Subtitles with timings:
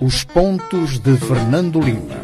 [0.00, 2.14] Os pontos de Fernando Lima.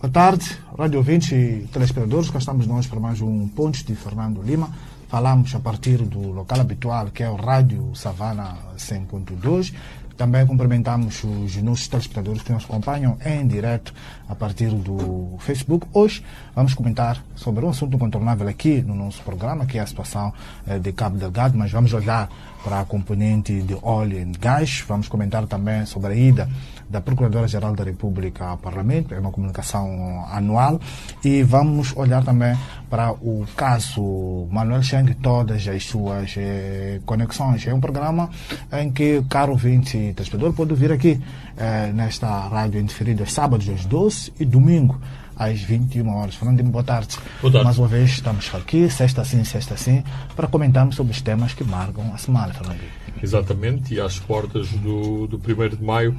[0.00, 2.30] Boa tarde, rádio ouvintes e telespectadores.
[2.30, 4.70] Cá estamos nós para mais um Pontos de Fernando Lima.
[5.08, 9.72] Falamos a partir do local habitual, que é o Rádio Savana 100.2.
[10.20, 13.94] Também cumprimentamos os nossos telespectadores que nos acompanham em direto
[14.28, 15.86] a partir do Facebook.
[15.94, 16.22] Hoje
[16.54, 20.30] vamos comentar sobre um assunto incontornável aqui no nosso programa, que é a situação
[20.66, 22.28] eh, de Cabo Delgado, mas vamos olhar
[22.62, 24.84] para a componente de óleo e gás.
[24.86, 26.50] Vamos comentar também sobre a ida
[26.90, 30.80] da Procuradora-Geral da República ao Parlamento, é uma comunicação anual,
[31.24, 32.58] e vamos olhar também
[32.90, 37.64] para o caso Manuel Cheng e todas as suas eh, conexões.
[37.64, 38.28] É um programa
[38.72, 41.20] em que, caro ouvinte e telespectador, pode vir aqui
[41.56, 45.00] eh, nesta rádio indiferida aos sábados às 12 e domingo
[45.40, 46.34] às 21 horas.
[46.34, 47.16] Fernando, boa tarde.
[47.40, 47.64] Boa tarde.
[47.64, 50.04] Mais uma vez estamos aqui, sexta sim, sexta sim,
[50.36, 52.80] para comentarmos sobre os temas que marcam a semana, Fernando.
[53.22, 56.14] Exatamente, e às portas do, do 1 de maio,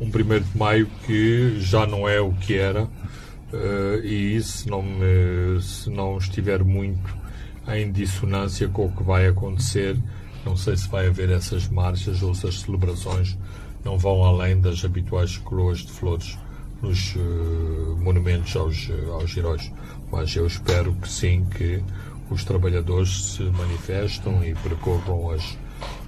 [0.00, 4.82] um 1 de maio que já não é o que era, uh, e se não,
[4.82, 7.14] me, se não estiver muito
[7.68, 9.96] em dissonância com o que vai acontecer,
[10.44, 13.36] não sei se vai haver essas marchas ou se as celebrações
[13.84, 16.38] não vão além das habituais coroas de flores
[16.80, 19.70] nos uh, monumentos aos, aos heróis.
[20.10, 21.82] Mas eu espero que sim, que
[22.30, 25.58] os trabalhadores se manifestam e percorram as,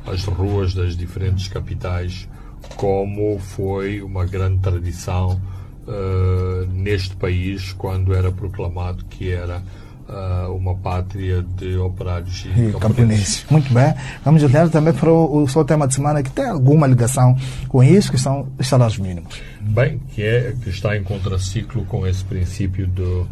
[0.06, 2.29] as ruas das diferentes capitais,
[2.77, 5.41] como foi uma grande tradição
[5.87, 9.63] uh, neste país quando era proclamado que era
[10.09, 13.45] uh, uma pátria de operários e, e camponeses.
[13.51, 13.95] Muito bem.
[14.25, 17.37] Vamos olhar também para o, o seu tema de semana que tem alguma ligação
[17.69, 19.41] com isso, que são os salários mínimos.
[19.61, 23.27] Bem, que, é, que está em contraciclo com esse princípio do,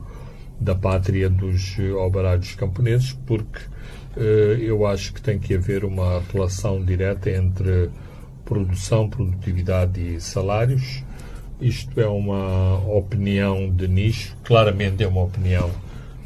[0.61, 3.61] da pátria dos operários camponeses, porque
[4.17, 4.21] uh,
[4.61, 7.91] eu acho que tem que haver uma relação direta entre
[8.51, 11.05] produção, produtividade e salários.
[11.61, 15.71] Isto é uma opinião de nicho, claramente é uma opinião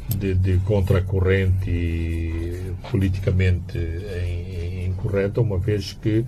[0.09, 3.77] de, de contracorrente e politicamente
[4.87, 6.25] incorreta, uma vez que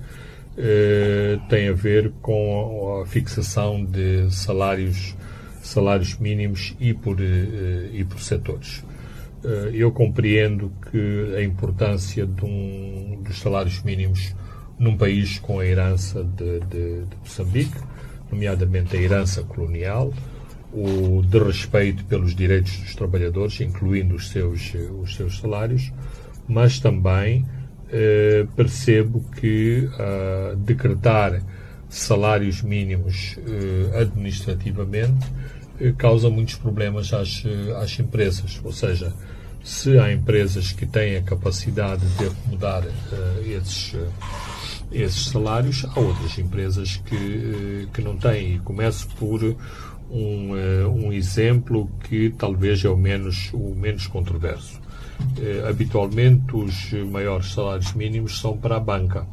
[0.55, 5.15] eh, tem a ver com a fixação de salários,
[5.63, 8.83] salários mínimos e por, eh, e por setores.
[9.43, 14.35] Eh, eu compreendo que a importância um, dos salários mínimos
[14.79, 17.77] num país com a herança de, de, de Moçambique,
[18.31, 20.13] nomeadamente a herança colonial,
[20.71, 25.91] o de respeito pelos direitos dos trabalhadores, incluindo os seus, os seus salários,
[26.47, 27.45] mas também
[27.89, 31.41] eh, percebo que uh, decretar
[31.87, 35.25] salários mínimos uh, administrativamente
[35.79, 37.45] uh, causa muitos problemas às,
[37.81, 38.59] às empresas.
[38.61, 39.13] Ou seja,
[39.63, 42.83] se há empresas que têm a capacidade de acomodar
[43.45, 43.95] esses,
[44.91, 48.55] esses salários, há outras empresas que, que não têm.
[48.55, 49.43] E começo por
[50.09, 50.51] um,
[50.87, 54.79] um exemplo que talvez é o menos, o menos controverso
[55.39, 59.25] eh, habitualmente os maiores salários mínimos são para a banca.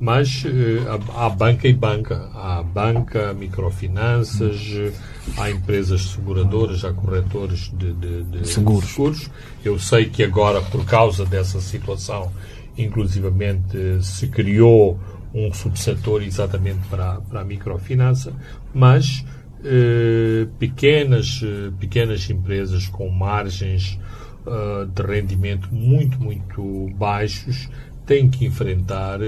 [0.00, 0.82] Mas eh,
[1.16, 2.28] há banca e banca.
[2.34, 4.92] Há banca, microfinanças, eh,
[5.36, 8.88] há empresas seguradoras, há corretores de, de, de seguros.
[8.90, 9.30] seguros.
[9.64, 12.32] Eu sei que agora, por causa dessa situação,
[12.76, 14.98] inclusivamente se criou
[15.34, 18.32] um subsetor exatamente para, para a microfinança,
[18.74, 19.24] mas
[19.64, 23.98] eh, pequenas, eh, pequenas empresas com margens
[24.46, 27.68] uh, de rendimento muito, muito baixos
[28.04, 29.24] têm que enfrentar uh,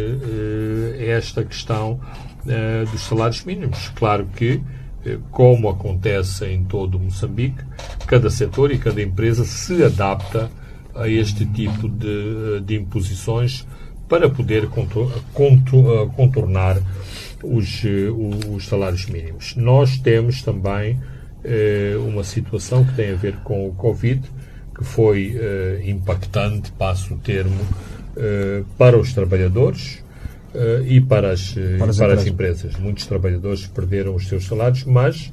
[0.99, 2.01] esta questão
[2.45, 3.91] uh, dos salários mínimos.
[3.95, 4.61] Claro que,
[5.31, 7.63] como acontece em todo Moçambique,
[8.07, 10.51] cada setor e cada empresa se adapta
[10.95, 13.67] a este tipo de, de imposições
[14.09, 14.69] para poder
[16.15, 16.79] contornar
[17.43, 17.83] os,
[18.55, 19.57] os salários mínimos.
[19.57, 21.01] Nós temos também
[22.07, 24.23] uma situação que tem a ver com o Covid,
[24.77, 25.35] que foi
[25.87, 27.59] impactante, passo o termo,
[28.79, 30.03] para os trabalhadores
[30.87, 32.77] e para as, para, as, para as, empresas.
[32.77, 35.33] Muitos trabalhadores perderam os seus salários, mas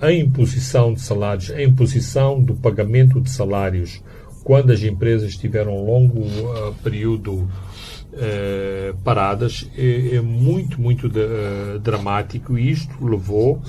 [0.00, 4.00] a imposição de salários, a imposição do pagamento de salários
[4.44, 6.24] quando as empresas tiveram um longo
[6.82, 7.48] período
[9.04, 11.08] paradas é, é, muito, muito
[11.80, 13.62] dramático e isto levou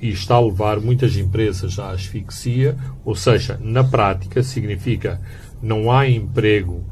[0.00, 5.20] e está a levar muitas empresas à asfixia, ou seja, na prática significa
[5.62, 6.84] não há emprego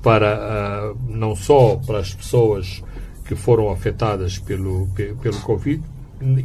[0.00, 2.82] para uh, não só para as pessoas
[3.24, 4.88] que foram afetadas pelo,
[5.20, 5.82] pelo Covid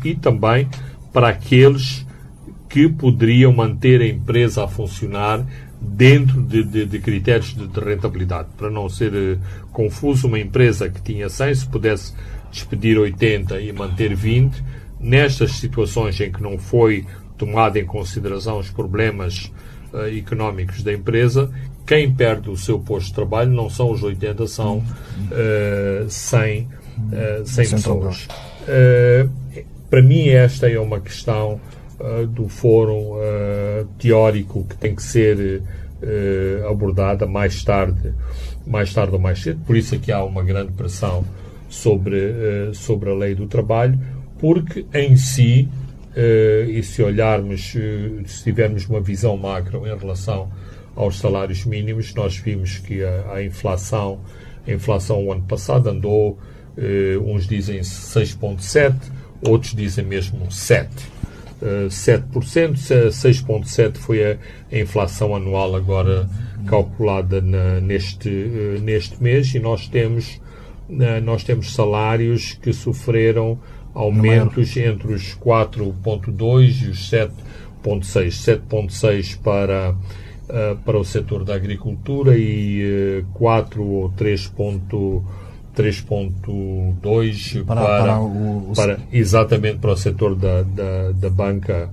[0.04, 0.68] e também
[1.14, 2.06] para aqueles
[2.70, 5.46] que poderiam manter a empresa a funcionar
[5.80, 8.50] dentro de, de, de critérios de, de, rentabilidade.
[8.58, 9.40] Para não ser uh,
[9.72, 12.14] confuso, uma empresa que tinha 100, se pudesse
[12.52, 14.64] despedir 80 e manter 20,
[15.00, 17.06] nestas situações em que não foi
[17.38, 19.52] tomado em consideração os problemas
[19.94, 21.52] uh, económicos da empresa,
[21.88, 27.46] quem perde o seu posto de trabalho não são os 80, são uh, 100, uh,
[27.46, 28.28] 100 pessoas.
[28.64, 29.30] Uh,
[29.90, 31.62] para mim, esta é uma questão
[32.30, 35.64] do fórum uh, teórico que tem que ser
[36.70, 38.14] abordada mais tarde,
[38.68, 39.60] mais tarde ou mais cedo.
[39.66, 41.26] Por isso é que há uma grande pressão
[41.68, 44.00] sobre, sobre a lei do trabalho,
[44.38, 45.68] porque em si,
[46.70, 47.74] e se olharmos,
[48.28, 50.52] se tivermos uma visão macro em relação
[50.96, 54.20] aos salários mínimos, nós vimos que a, a inflação,
[54.68, 56.38] a inflação o ano passado andou,
[57.26, 58.96] uns dizem 6,7%,
[59.42, 60.88] outros dizem mesmo 7%.
[61.60, 62.74] Uh, 7%,
[63.10, 64.38] 6,7% foi a,
[64.72, 66.30] inflação anual agora
[66.68, 70.40] calculada na, neste, uh, neste mês e nós temos,
[70.88, 73.60] uh, nós temos salários que sofreram
[73.94, 77.58] aumentos entre os 4,2% e os 7,6%.
[77.84, 85.24] 7,6% para, uh, para o setor da agricultura e uh, 4 ou 3,2%
[85.78, 91.90] 3.2 para, para, para, o, para, exatamente para o setor da, da, da banca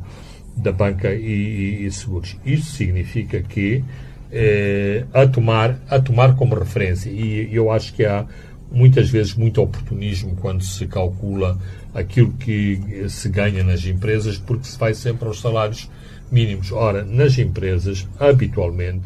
[0.57, 2.37] da banca e, e, seguros.
[2.47, 3.85] Isso significa que
[4.33, 8.25] eh, a tomar a tomar como referência e eu acho que há
[8.71, 11.59] muitas vezes muito oportunismo quando se calcula
[11.93, 15.91] aquilo que se ganha nas empresas porque se vai sempre aos salários
[16.31, 16.73] mínimos.
[16.73, 19.05] Ora, nas empresas, habitualmente,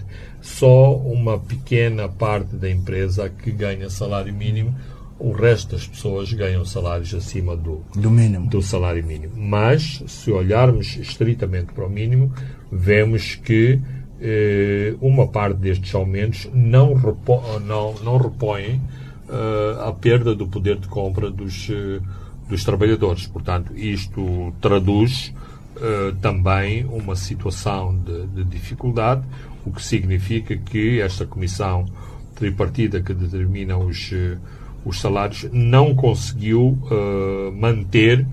[0.48, 4.74] só uma pequena parte da empresa que ganha salário mínimo,
[5.18, 8.48] o resto das pessoas ganham salários acima do, do, mínimo.
[8.48, 9.34] do salário mínimo.
[9.36, 12.32] Mas, se olharmos estritamente para o mínimo,
[12.72, 13.80] vemos que
[14.20, 18.80] eh, uma parte destes aumentos não, repo, não, não repõem
[19.28, 22.00] eh, a perda do poder de compra dos, eh,
[22.48, 23.26] dos trabalhadores.
[23.26, 25.32] Portanto, isto traduz
[25.80, 29.22] eh, também uma situação de, de dificuldade,
[29.69, 31.87] o que significa que esta comissão
[32.35, 34.38] tripartida que determina os, uh,
[34.85, 38.26] os salários não conseguiu uh, manter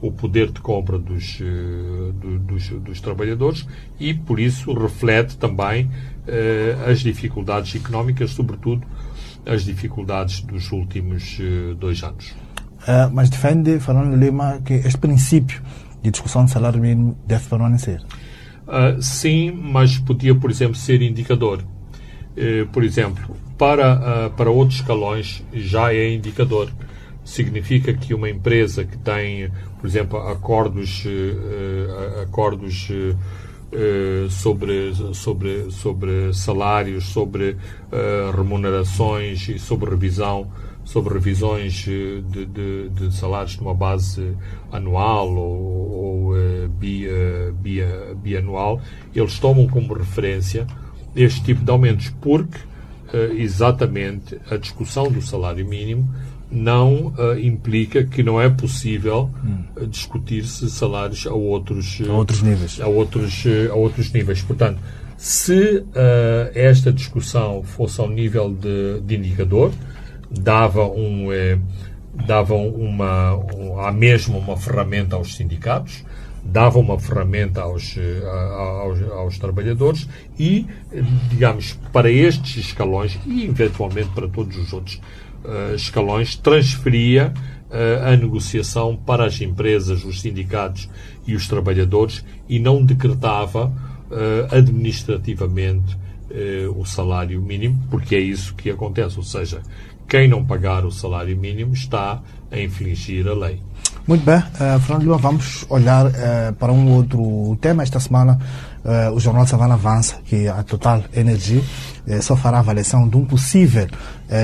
[0.00, 3.66] o poder de compra dos, uh, do, dos, dos, trabalhadores
[3.98, 5.88] e, por isso, reflete também
[6.86, 8.86] as dificuldades económicas, sobretudo
[9.44, 11.36] as dificuldades dos últimos
[11.80, 12.32] dois anos.
[13.12, 15.60] mas defende, Fernando Lima, que este princípio
[16.00, 18.00] de discussão de salário mínimo deve permanecer.
[18.66, 21.62] Uh, sim, mas podia, por exemplo, ser indicador.
[22.36, 26.70] Uh, por exemplo, para, uh, para outros escalões já é indicador.
[27.24, 29.50] Significa que uma empresa que tem,
[29.80, 32.90] por exemplo, acordos, eh, acordos
[34.28, 37.56] sobre, sobre, sobre salários, sobre
[38.34, 40.50] remunerações e sobre revisão
[40.92, 44.36] sobre revisões eh, de, de, de salários numa base
[44.70, 47.80] anual ou, ou uh, bi, uh, bi,
[48.16, 48.80] bianual,
[49.14, 50.66] eles tomam como referência
[51.14, 56.08] este tipo de aumentos, porque uh, exatamente a discussão do salário mínimo
[56.50, 59.30] não uh, implica que não é possível
[59.76, 62.80] uh, discutir-se salários a outros, a outros níveis.
[62.80, 64.42] A outros, a outros níveis.
[64.42, 64.78] Portanto,
[65.16, 65.84] se
[66.52, 69.70] esta discussão fosse ao nível de, de indicador,
[70.40, 71.58] dava um eh,
[72.26, 73.38] davam uma
[73.86, 76.04] a mesma uma ferramenta aos sindicatos
[76.44, 78.22] dava uma ferramenta aos, eh,
[78.82, 80.08] aos, aos, trabalhadores
[80.38, 80.66] e,
[81.30, 85.00] digamos, para estes escalões e, eventualmente, para todos os outros
[85.44, 87.32] uh, escalões, transferia
[87.70, 90.88] uh, a negociação para as empresas, os sindicatos
[91.26, 96.02] e os trabalhadores e não decretava uh, administrativamente
[96.76, 99.60] o salário mínimo, porque é isso que acontece, ou seja,
[100.08, 103.60] quem não pagar o salário mínimo está a infringir a lei.
[104.06, 107.82] Muito bem, uh, Fernando Lima, vamos olhar uh, para um outro tema.
[107.82, 108.38] Esta semana,
[108.84, 111.62] uh, o Jornal Savana avança que a Total Energia
[112.20, 113.86] só fará avaliação de um possível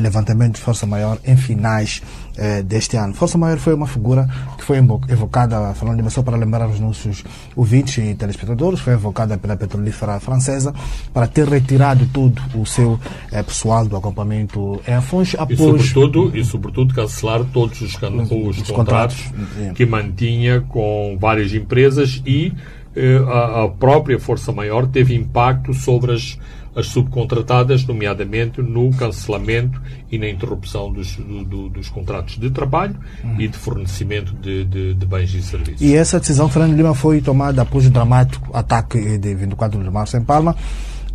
[0.00, 2.00] levantamento de força maior em finais
[2.66, 3.12] deste ano.
[3.14, 4.76] Força maior foi uma figura que foi
[5.08, 7.24] evocada, Fernando Lima, só para lembrar os nossos
[7.56, 10.72] ouvintes e telespectadores, foi evocada pela petrolífera francesa
[11.12, 13.00] para ter retirado todo o seu
[13.44, 15.36] pessoal do acampamento em Afonso.
[15.36, 15.58] Após...
[15.58, 21.52] E, sobretudo, e, sobretudo, cancelar todos os, os, os contratos, contratos que mantinha com várias
[21.52, 22.77] empresas e eh,
[23.26, 26.38] a, a, própria Força Maior teve impacto sobre as,
[26.74, 32.96] as subcontratadas, nomeadamente no cancelamento e na interrupção dos, do, do, dos contratos de trabalho
[33.38, 35.80] e de fornecimento de, de, de, bens e serviços.
[35.80, 40.16] E essa decisão, Fernando Lima, foi tomada após o dramático ataque de 24 de março
[40.16, 40.56] em Palma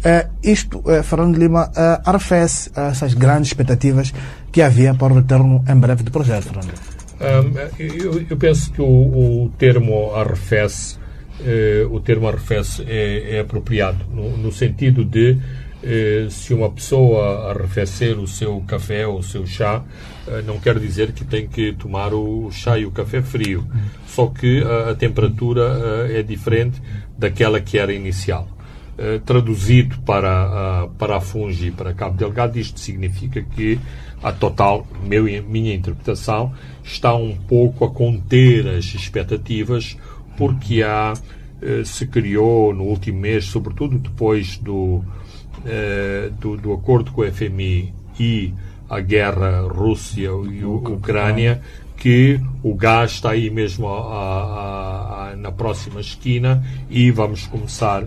[0.03, 4.13] Eh, isto, eh, Fernando Lima, eh, arrefece essas grandes expectativas
[4.51, 6.73] que havia para o retorno em breve do projeto, Fernando.
[7.21, 8.85] Um, eu, eu, penso que o,
[9.45, 10.97] o termo arrefece,
[11.45, 15.37] eh, o termo arrefece é, é apropriado, no, no, sentido de
[15.83, 19.83] eh, se uma pessoa arrefecer o seu café ou o seu chá,
[20.27, 23.67] eh, não quer dizer que tem que tomar o chá e o café frio,
[24.07, 26.81] só que a, a temperatura é diferente
[27.17, 28.47] daquela que era inicial.
[29.25, 33.79] traduzido para, para a Fungi para Cabo Delgado, isto significa que
[34.23, 39.97] a total, meu, minha interpretação, está um pouco a conter as expectativas,
[40.37, 41.13] porque há,
[41.85, 45.03] se criou no último mês, sobretudo depois do,
[45.65, 48.53] eh, do, do, acordo com o FMI e
[48.89, 51.61] a guerra Rússia e Ucrânia,
[51.95, 58.03] que o gás está aí mesmo a, a, a, na próxima esquina e vamos começar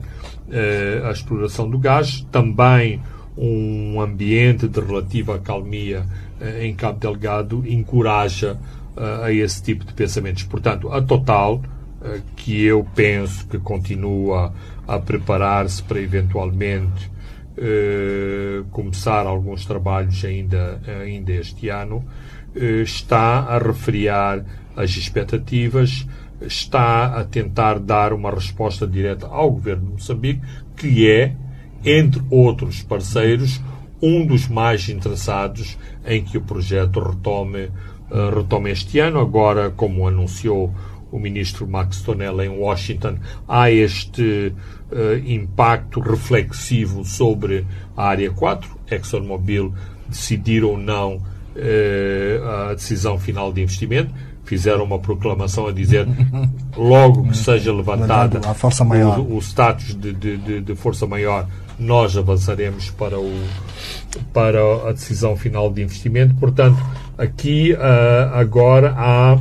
[0.51, 2.27] eh, a exploração do gás.
[2.31, 3.01] Também
[3.39, 6.05] um ambiente de relativa calmia
[6.39, 8.59] eh, em Cabo Delgado encoraja
[9.23, 10.43] a esse tipo de pensamentos.
[10.45, 11.61] Portanto, a Total,
[12.37, 14.53] que eu penso que continua
[14.87, 17.11] a preparar-se para eventualmente
[17.57, 22.05] eh, começar alguns trabalhos ainda, ainda este ano,
[22.55, 24.45] eh, está a refriar
[24.77, 26.07] as expectativas,
[26.41, 30.43] está a tentar dar uma resposta direta ao governo de Moçambique,
[30.77, 31.35] que é,
[31.83, 33.61] entre outros parceiros,
[34.03, 37.71] um dos mais interessados em que o projeto retome,
[38.35, 39.19] retome este ano.
[39.19, 40.75] Agora, como anunciou
[41.11, 44.53] o ministro Max Tonella em Washington, há este
[44.91, 48.77] uh, impacto reflexivo sobre a área 4.
[48.91, 49.73] ExxonMobil
[50.09, 54.13] decidir ou não uh, a decisão final de investimento.
[54.45, 56.07] Fizeram uma proclamação a dizer
[56.77, 59.19] logo que seja levantada a força maior.
[59.19, 61.49] O, o status de, de, de, força maior,
[61.79, 63.45] nós avançaremos para, o,
[64.33, 66.35] para a decisão final de investimento.
[66.37, 66.79] Portanto,
[67.19, 69.37] aqui uh, agora há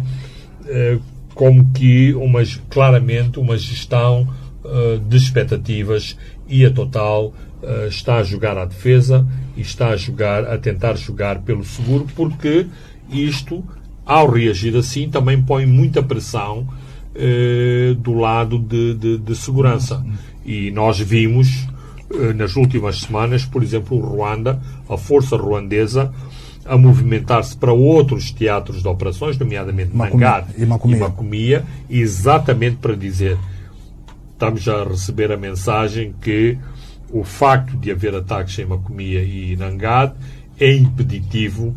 [1.35, 4.27] como que uma, claramente uma gestão
[4.63, 9.97] uh, de expectativas e a Total uh, está a jogar à defesa e está a
[9.97, 12.65] jogar a tentar jogar pelo seguro porque
[13.11, 13.63] isto
[14.05, 16.67] ao reagir assim também põe muita pressão
[17.13, 20.03] uh, do lado de, de, de, segurança.
[20.45, 21.67] E nós vimos
[22.35, 26.13] nas últimas semanas por exemplo o Ruanda a força ruandesa
[26.65, 30.97] a movimentar-se para outros teatros de operações, nomeadamente Mangad e Macomia.
[30.97, 33.37] e Macomia, exatamente para dizer
[34.35, 36.57] estamos a receber a mensagem que
[37.09, 40.13] o facto de haver ataques em Macomia e Nangad
[40.59, 41.75] é impeditivo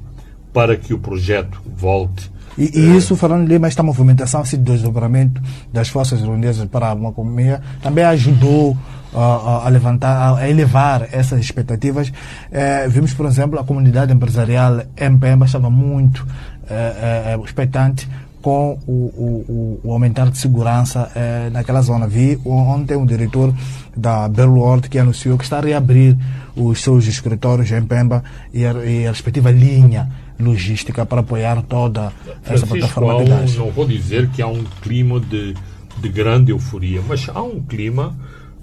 [0.52, 2.30] para que o projeto volte.
[2.56, 5.40] E, e isso, falando Lima, esta movimentação, esse desdobramento
[5.72, 8.76] das forças irlandesas para Macomia também ajudou
[9.14, 12.12] a, a, levantar, a elevar essas expectativas.
[12.50, 16.26] É, vimos, por exemplo, a comunidade empresarial em Pemba estava muito
[16.68, 18.08] é, é, expectante
[18.40, 22.06] com o, o, o, aumentar de segurança é, naquela zona.
[22.06, 23.52] Vi ontem um diretor
[23.96, 26.16] da World que anunciou que está a reabrir
[26.54, 28.22] os seus escritórios em Pemba
[28.52, 32.12] e a, e a respectiva linha logística para apoiar toda
[32.46, 33.56] essa plataforma de gás.
[33.56, 35.54] Não vou dizer que há um clima de,
[36.00, 38.16] de grande euforia, mas há um clima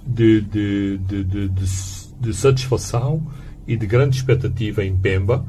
[0.06, 1.48] de, de, de,
[2.20, 3.26] de, satisfação
[3.66, 5.44] e de grande expectativa em Pemba,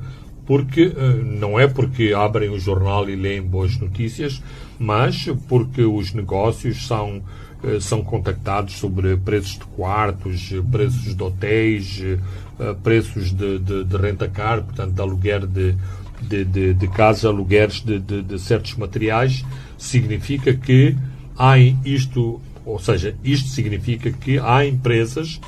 [0.46, 4.42] porque eh, não é porque abrem o jornal e leem boas notícias,
[4.80, 7.22] mas porque os negócios são,
[7.64, 13.98] eh, são contactados sobre preços de quartos, preços de hotéis, eh, preços de, de, de
[13.98, 15.76] portanto, de aluguer de,
[16.22, 19.46] de, de, de casas, alugueres de, de certos materiais,
[19.78, 20.96] significa que
[21.38, 25.40] há isto ou seja, isto significa que há empresas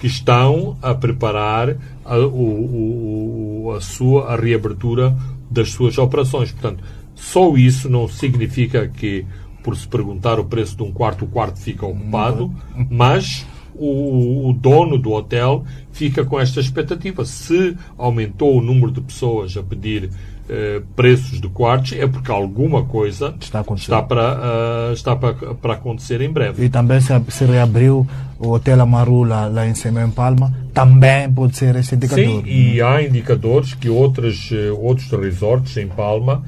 [0.00, 5.16] que estão a preparar a, o, o, a sua a reabertura
[5.50, 6.52] das suas operações.
[6.52, 9.26] Portanto, só isso não significa que,
[9.62, 12.54] por se perguntar o preço de um quarto, o quarto fica ocupado,
[12.88, 13.44] mas
[13.74, 17.24] o, o, dono do hotel fica com esta expectativa.
[17.24, 20.10] Se aumentou o número de pessoas a pedir
[20.50, 25.74] eh, preços de quartos é porque alguma coisa está, está, para, uh, está para, para
[25.74, 26.64] acontecer em breve.
[26.64, 28.06] E também se, se reabriu
[28.38, 32.24] o Hotel Amaru lá, lá em cima em Palma, também pode ser esse indicador.
[32.24, 36.42] Sim, e há indicadores que outros, eh, outros resorts em Palma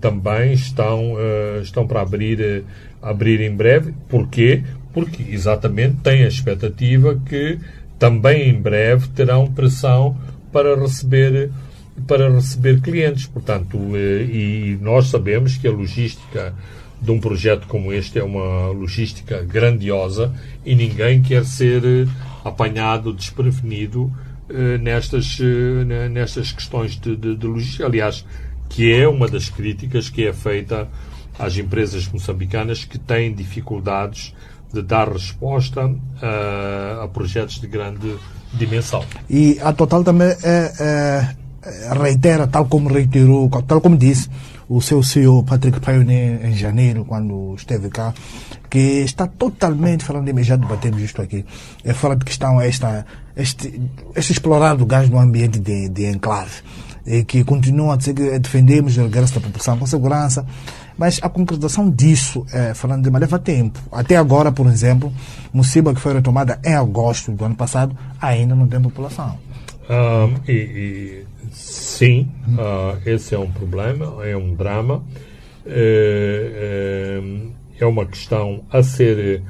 [0.00, 1.16] também estão,
[1.60, 2.64] estão para abrir,
[3.02, 3.92] abrir em breve.
[4.08, 4.62] Porquê?
[4.94, 7.58] Porque exatamente têm a expectativa que
[7.98, 10.16] também em breve terão pressão
[10.52, 11.50] para receber
[12.06, 13.26] para receber clientes.
[13.26, 16.54] Portanto, eh, e nós sabemos que a logística
[17.00, 20.32] de um projeto como este é uma logística grandiosa
[20.64, 22.06] e ninguém quer ser eh,
[22.44, 24.12] apanhado desprevenido
[24.48, 25.38] eh, nestas,
[26.10, 27.86] nestas questões de, de, de logística.
[27.86, 28.24] Aliás,
[28.68, 30.88] que é uma das críticas que é feita
[31.38, 34.34] às empresas moçambicanas que têm dificuldades
[34.72, 38.16] de dar resposta a, a projetos de grande
[38.54, 39.04] dimensão.
[39.28, 41.36] E a Total também é, é,
[42.00, 44.28] reitera, tal como reiterou, tal como disse
[44.68, 48.12] o seu CEO Patrick Pioneer em janeiro, quando esteve cá,
[48.68, 51.44] que está totalmente falando de já debatemos isto aqui,
[51.84, 53.06] é fora de questão esta,
[53.36, 53.80] este,
[54.14, 56.62] este explorar do gás no ambiente de, de enclave,
[57.06, 60.44] e que continua a dizer que defendemos o regresso da população com segurança,
[60.98, 63.78] mas a concretização disso, é, falando de leva tempo.
[63.92, 65.12] Até agora, por exemplo,
[65.52, 69.38] Musiba, que foi retomada em agosto do ano passado, ainda não tem população.
[69.88, 75.02] Um, e, e, sim, uh, esse é um problema, é um drama,
[75.64, 77.20] é,
[77.78, 79.42] é, é uma questão a ser,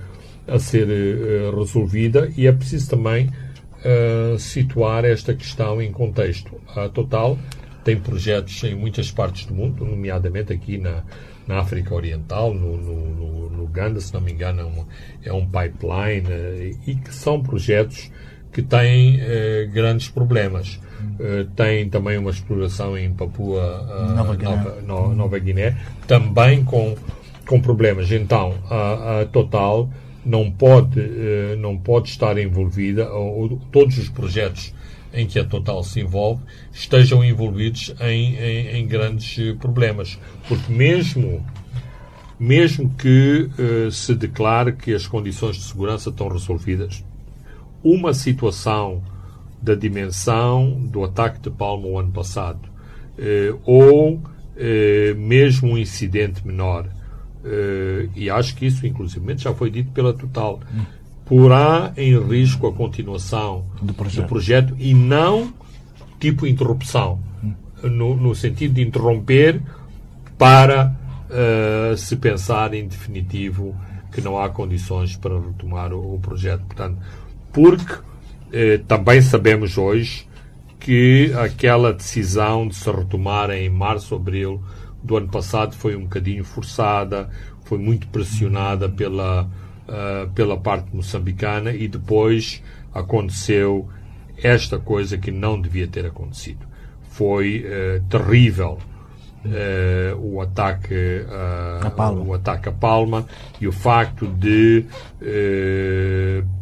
[0.46, 6.60] a ser uh, resolvida e é preciso também uh, situar esta questão em contexto.
[6.76, 7.36] A Total
[7.84, 11.02] tem projetos em muitas partes do mundo, nomeadamente aqui na,
[11.46, 14.86] na África Oriental, no, no, no, Uganda, se não me engano, é um,
[15.24, 18.12] é um pipeline, uh, e que são projetos
[18.52, 20.80] que têm uh, grandes problemas.
[21.18, 24.50] Uh, tem também uma exploração em Papua Nova, Guiné.
[24.50, 25.76] Nova, no, Nova, Guiné,
[26.06, 26.96] também com,
[27.46, 28.10] com problemas.
[28.12, 29.88] Então, a, a Total
[30.24, 31.00] não pode,
[31.58, 34.74] não pode estar envolvida, ou, todos os projetos
[35.14, 40.18] em que a Total se envolve estejam envolvidos em, em, em grandes problemas.
[40.46, 41.44] Porque mesmo,
[42.38, 47.02] mesmo que uh, se declare que as condições de segurança estão resolvidas,
[47.82, 49.02] uma situação
[49.66, 52.60] da dimensão do ataque de Palma o ano passado,
[53.18, 54.22] uh, ou uh,
[55.16, 56.88] mesmo um incidente menor,
[58.16, 60.58] e acho que isso, inclusive, já foi dito pela Total,
[61.24, 65.54] porá em risco a continuação do projeto, do projeto e não
[66.18, 67.20] tipo interrupção,
[67.84, 69.62] no, no sentido de interromper
[70.36, 70.92] para
[71.30, 73.76] uh, se pensar em definitivo
[74.10, 76.62] que não há condições para retomar o, o projeto.
[76.64, 76.98] Portanto,
[77.52, 77.94] porque
[78.56, 80.26] uh, também sabemos hoje
[80.80, 84.62] que aquela decisão de se retomar em março, abril
[85.02, 87.28] do ano passado foi um bocadinho forçada,
[87.64, 89.48] foi muito pressionada pela
[89.86, 93.88] uh, pela parte moçambicana e depois aconteceu
[94.36, 96.66] esta coisa que não devia ter acontecido.
[97.10, 98.78] Foi uh, terrível
[99.46, 101.24] uh, o ataque
[101.82, 102.22] a, Palma.
[102.22, 103.26] o ataque a Palma
[103.60, 104.84] e o facto de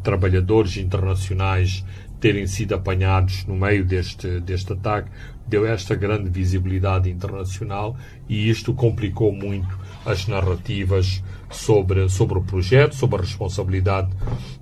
[0.02, 1.84] trabalhadores internacionais
[2.20, 5.10] terem sido apanhados no meio deste, deste ataque
[5.46, 7.96] deu esta grande visibilidade internacional
[8.28, 14.10] e isto complicou muito as narrativas sobre, sobre o projeto, sobre a responsabilidade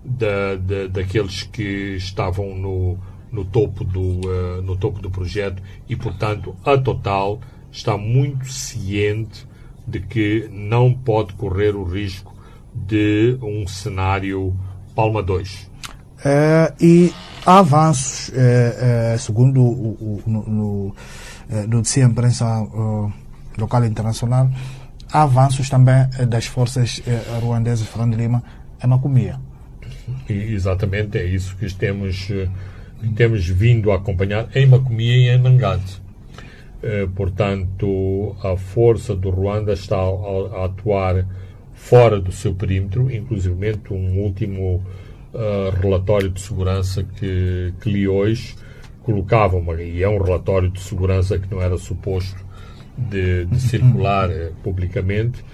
[0.05, 2.99] da, da, daqueles que estavam no,
[3.31, 7.41] no, topo do, uh, no topo do projeto e, portanto, a Total
[7.73, 9.47] está muito ciente
[9.87, 12.33] de que não pode correr o risco
[12.73, 14.55] de um cenário
[14.95, 15.71] Palma 2.
[16.25, 17.13] É, e
[17.45, 20.95] há avanços, é, é, segundo o, o, no, no,
[21.67, 22.47] no imprensa
[23.59, 24.51] local e internacional,
[25.13, 28.43] há avanços também eh, das forças eh, ruandesas, Fernando Lima,
[28.83, 29.39] em Macomia.
[30.29, 32.49] Exatamente, é isso que temos, eh,
[33.01, 36.02] que temos vindo a acompanhar em Macomia e em Nangate.
[37.15, 41.25] Portanto, a força do Ruanda está a, atuar
[41.73, 43.55] fora do seu perímetro, inclusive
[43.91, 44.83] um último
[45.33, 48.55] uh, relatório de segurança que, que li hoje
[49.03, 52.45] colocava, uma, e é um relatório de segurança que não era suposto
[52.97, 55.45] de, de circular eh, publicamente,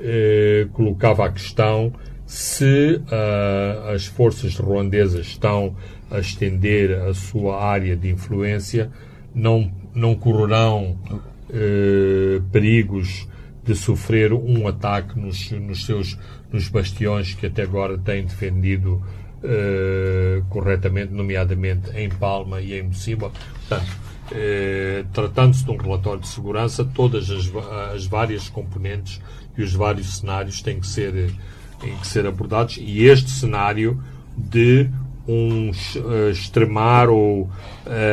[0.00, 1.92] eh, colocava a questão
[2.26, 5.74] se uh, as forças ruandesas estão
[6.10, 8.90] a estender a sua área de influência,
[9.34, 13.28] não, não correrão uh, perigos
[13.64, 16.16] de sofrer um ataque nos, nos seus
[16.50, 19.02] nos bastiões que até agora têm defendido
[19.42, 23.30] uh, corretamente, nomeadamente em Palma e em Mocimba.
[23.68, 27.50] Portanto, eh, tratando-se de um relatório de segurança, todas as,
[27.94, 29.20] as, várias componentes
[29.56, 31.32] e os vários cenários têm que ser,
[31.80, 34.02] têm que ser abordados e este cenário
[34.36, 34.88] de
[35.28, 37.50] um uh, extremar ou uh,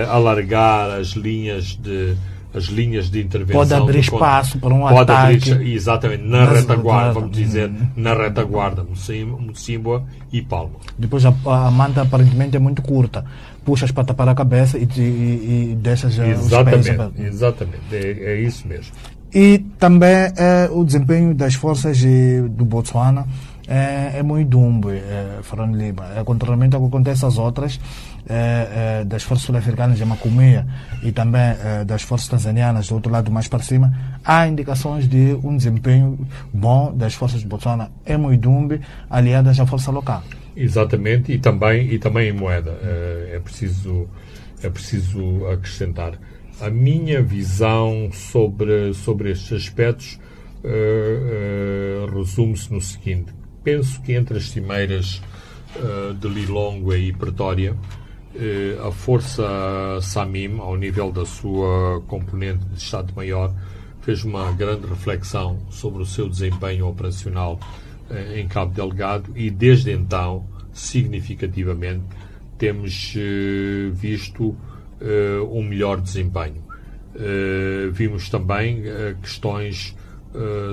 [0.10, 2.16] alargar as linhas de
[2.54, 7.14] as linhas de intervenção pode abrir espaço para um pode ataque abrir, exatamente na retaguarda
[7.14, 7.88] vamos dizer hum.
[7.98, 8.86] na retaguarda
[9.40, 13.26] Mocimboa e Palma depois a, a manta aparentemente é muito curta
[13.66, 17.12] puxas para tapar a cabeça e, e, e deixas exatamente, pés.
[17.18, 18.94] Exatamente, é, é isso mesmo.
[19.34, 23.28] E também é, o desempenho das forças de, do Botswana
[23.68, 26.06] é, é muito dumbo, é, Fernando Lima.
[26.16, 27.80] É, contrariamente ao que acontece às outras,
[28.28, 30.68] é, é, das forças sul-africanas de Macomia
[31.04, 35.38] e também é, das forças tanzanianas do outro lado mais para cima, há indicações de
[35.44, 36.18] um desempenho
[36.54, 40.24] bom das forças de Botswana em Muidumbe, aliadas à força local.
[40.56, 42.80] Exatamente, e também, e também em moeda.
[43.34, 44.08] É preciso,
[44.64, 46.14] é preciso acrescentar.
[46.62, 50.18] A minha visão sobre, sobre estes aspectos
[50.64, 53.34] uh, uh, resume-se no seguinte:
[53.66, 55.22] penso que entre as cimeiras
[55.76, 57.76] uh, de Lilongwe e Pretória,
[58.86, 59.44] a força
[60.02, 63.56] Samim, ao nível da sua componente de Estado-Maior,
[64.02, 67.58] fez uma grande reflexão sobre o seu desempenho operacional
[68.36, 72.04] em Cabo Delgado e desde então, significativamente,
[72.58, 73.14] temos
[73.94, 74.54] visto
[75.50, 76.62] um melhor desempenho.
[77.94, 78.84] vimos também
[79.22, 79.96] questões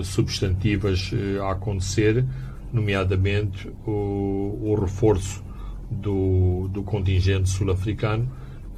[0.02, 2.24] substantivas a acontecer,
[2.72, 5.44] nomeadamente o, o reforço
[5.90, 8.28] do, do contingente sul-africano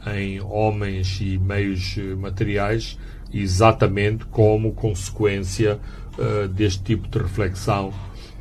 [0.07, 2.98] em homens e meios eh, materiais,
[3.33, 5.80] exatamente como consequência
[6.18, 7.92] uh, deste tipo de reflexão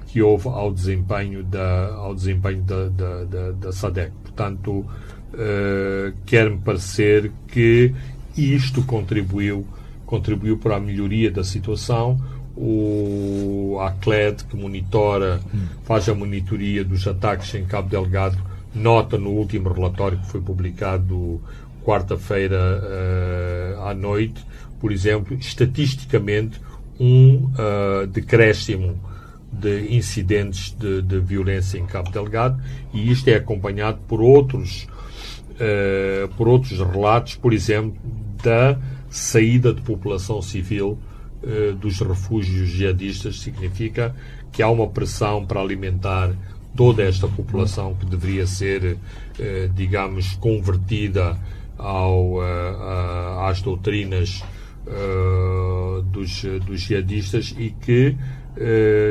[0.07, 4.11] que houve ao desempenho da, ao desempenho da, da, da, da SADEC.
[4.21, 7.93] Portanto, uh, quer-me parecer que
[8.37, 9.65] isto contribuiu,
[10.05, 12.21] contribuiu para a melhoria da situação,
[12.55, 15.41] o ACLED, que monitora,
[15.83, 18.37] faz a monitoria dos ataques em Cabo Delgado,
[18.73, 21.41] nota no último relatório que foi publicado
[21.83, 24.43] quarta-feira uh, à noite,
[24.79, 26.59] por exemplo, estatisticamente,
[26.99, 28.99] um uh, decréscimo
[29.51, 32.61] de incidentes de, de, violência em Cabo Delgado
[32.93, 34.87] e isto é acompanhado por outros,
[35.51, 37.99] uh, por outros relatos, por exemplo,
[38.43, 40.97] da saída de população civil
[41.79, 44.15] dos refúgios jihadistas significa
[44.51, 46.33] que há uma pressão para alimentar
[46.75, 48.97] toda esta população que deveria ser,
[49.39, 51.37] eh, digamos, convertida
[51.77, 54.43] ao, eh, às doutrinas
[56.11, 58.17] dos, dos jihadistas e que,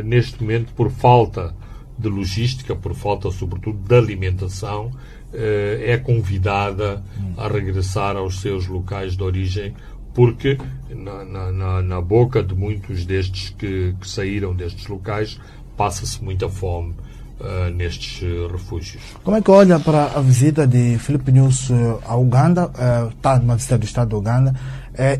[0.04, 1.54] neste momento, por falta
[1.98, 4.90] de logística, por falta, sobretudo, de alimentação,
[5.32, 7.02] é convidada
[7.38, 9.72] a regressar aos seus locais de origem
[10.14, 10.58] porque
[10.94, 15.38] na, na, na boca de muitos destes que, que saíram destes locais
[15.76, 16.94] passa-se muita fome
[17.40, 19.02] uh, nestes uh, refúgios.
[19.24, 22.70] Como é que olha para a visita de Filipe uh, à Uganda?
[23.08, 24.54] Está numa visita do Estado de Uganda.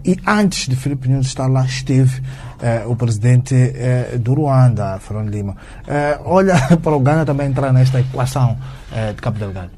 [0.05, 2.23] e antes de Filipe News estar lá, esteve
[2.87, 3.55] o presidente
[4.21, 5.57] do Ruanda, Fernando Lima.
[6.25, 8.57] olha para a Uganda também entrar nesta equação
[9.15, 9.71] de Cabo Delgado?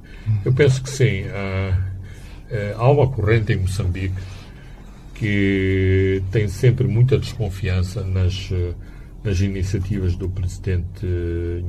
[0.45, 1.25] Eu penso que sim.
[2.77, 4.34] há uma corrente em Moçambique
[5.15, 8.51] que tem sempre muita desconfiança nas,
[9.23, 11.07] nas iniciativas do presidente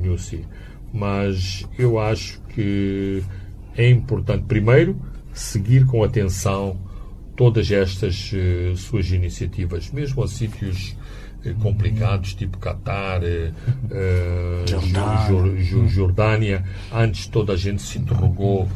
[0.02, 0.44] Nussi.
[0.92, 3.22] Mas eu acho que
[3.76, 4.96] é importante, primeiro,
[5.32, 6.78] seguir com atenção
[7.36, 10.96] todas estas uh, suas iniciativas, mesmo a sítios
[11.44, 15.88] uh, complicados, tipo Catar, uh, Jordânia.
[15.88, 16.64] Jordânia.
[16.92, 18.68] Antes toda a gente se interrogou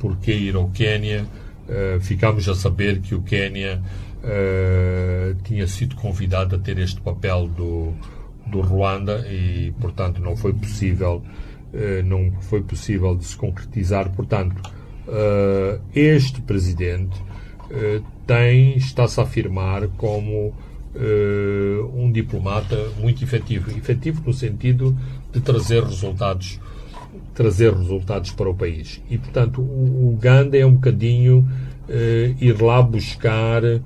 [0.00, 1.24] por que ir ao Quênia
[1.68, 3.82] uh, ficámos a saber que o Quênia
[4.22, 7.92] uh, tinha sido convidado a ter este papel do,
[8.46, 11.22] do Ruanda e, portanto, não foi possível,
[11.72, 14.10] uh, não foi possível de se concretizar.
[14.10, 14.76] Portanto,
[15.94, 17.16] este presidente
[18.26, 20.52] tem, está-se a afirmar como
[21.94, 23.70] um diplomata muito efetivo.
[23.70, 24.98] Efetivo no sentido
[25.32, 26.58] de trazer resultados
[27.36, 29.00] trazer resultados para o país.
[29.10, 31.46] E, portanto, o Uganda é um bocadinho
[31.86, 33.82] uh, ir lá buscar, uh,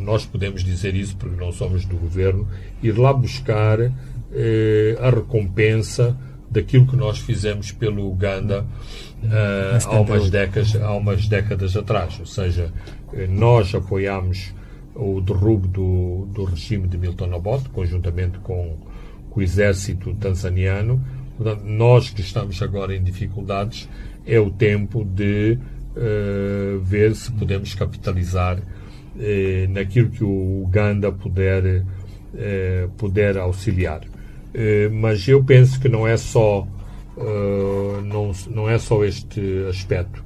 [0.00, 2.46] nós podemos dizer isso porque não somos do governo,
[2.82, 3.92] ir lá buscar uh,
[5.00, 6.18] a recompensa
[6.50, 8.66] daquilo que nós fizemos pelo Uganda
[9.84, 12.18] há, umas décadas, há umas décadas atrás.
[12.18, 12.72] Ou seja,
[13.28, 14.52] nós apoiámos
[14.94, 18.76] o derrubo do, do regime de Milton Obote, conjuntamente com,
[19.30, 21.02] com o exército tanzaniano,
[21.36, 23.88] Portanto, nós que estamos agora em dificuldades,
[24.26, 25.58] é o tempo de
[25.96, 34.00] uh, ver se podemos capitalizar uh, naquilo que o Uganda puder, uh, puder auxiliar.
[34.90, 36.66] mas eu penso que não é só,
[38.04, 40.24] não, não é só este aspecto.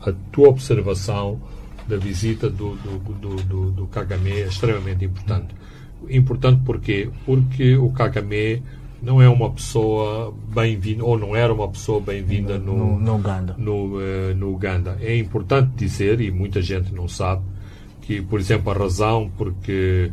[0.00, 1.40] a tua observação
[1.86, 5.54] da visita do, do, do, do, do Kagame é extremamente importante
[6.08, 7.10] Importante porquê?
[7.24, 8.62] Porque o Kagame
[9.02, 13.54] não é uma pessoa bem-vinda, ou não era uma pessoa bem-vinda no, no, no, Uganda.
[13.56, 14.98] No, uh, no Uganda.
[15.00, 17.42] É importante dizer, e muita gente não sabe,
[18.02, 20.10] que, por exemplo, a razão porque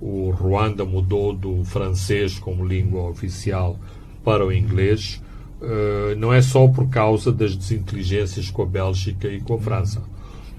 [0.00, 3.78] o Ruanda mudou do francês como língua oficial
[4.22, 5.20] para o inglês,
[5.60, 10.02] uh, não é só por causa das desinteligências com a Bélgica e com a França.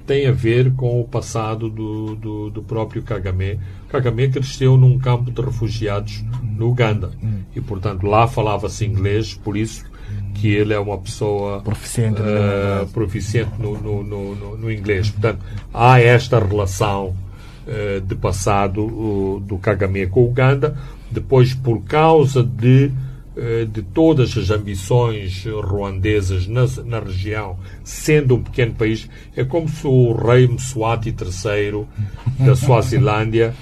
[0.10, 3.60] Tem a ver com o passado do, do, do próprio Kagame.
[3.90, 6.26] Kagame cresceu num campo de refugiados
[6.58, 7.12] no Uganda
[7.56, 9.86] e, portanto, lá falava-se inglês, por isso
[10.34, 15.12] que ele é uma pessoa proficiente, uh, proficiente no, no, no, no, inglês.
[15.12, 17.16] Portanto, há esta relação
[17.68, 20.76] uh, de passado uh, do Kagame com o Uganda.
[21.12, 22.92] Depois, por causa de,
[23.72, 29.88] de todas as ambições ruandesas na, na, região, sendo um pequeno país, é como se
[29.88, 31.86] o rei Mswati III
[32.40, 33.54] da Suazilândia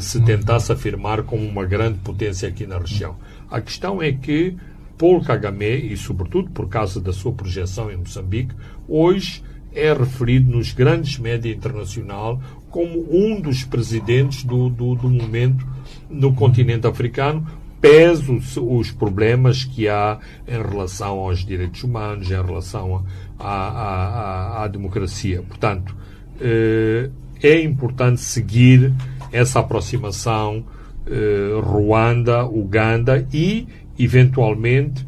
[0.00, 3.16] se tentasse afirmar como uma grande potência aqui na região.
[3.50, 4.56] A questão é que
[4.98, 8.54] Paul Kagame, e sobretudo por causa da sua projeção em Moçambique,
[8.88, 9.42] hoje
[9.74, 15.66] é referido nos grandes média internacional como um dos presidentes do, do, do momento
[16.08, 17.46] no continente africano,
[17.80, 23.04] pese os, problemas que há em relação aos direitos humanos, em relação
[23.38, 25.42] à, à, à democracia.
[25.42, 25.94] Portanto,
[26.40, 27.10] eh,
[27.42, 28.92] é importante seguir
[29.32, 30.64] essa aproximação
[31.06, 33.66] eh, Ruanda-Uganda e
[33.98, 35.06] eventualmente,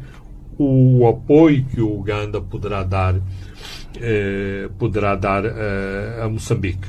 [0.57, 3.15] o apoio que o Uganda poderá dar,
[3.99, 6.87] eh, poderá dar a Moçambique.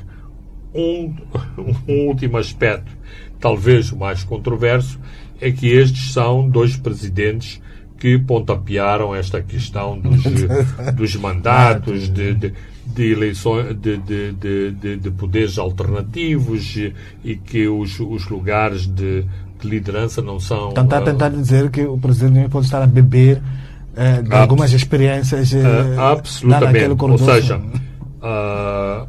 [0.75, 1.15] Um,
[1.87, 2.91] um último aspecto,
[3.39, 4.99] talvez o mais controverso,
[5.41, 7.61] é que estes são dois presidentes
[7.99, 10.23] que pontapearam esta questão dos,
[10.97, 12.53] dos mandatos, de, de,
[12.87, 16.77] de eleições, de, de, de, de, poderes alternativos
[17.23, 19.23] e, que os, os lugares de,
[19.61, 20.71] de liderança não são.
[20.71, 24.73] Então está a tentar dizer que o presidente pode estar a beber uh, de algumas
[24.73, 27.05] experiências uh, absolutamente.
[27.05, 29.07] Ou seja, uh,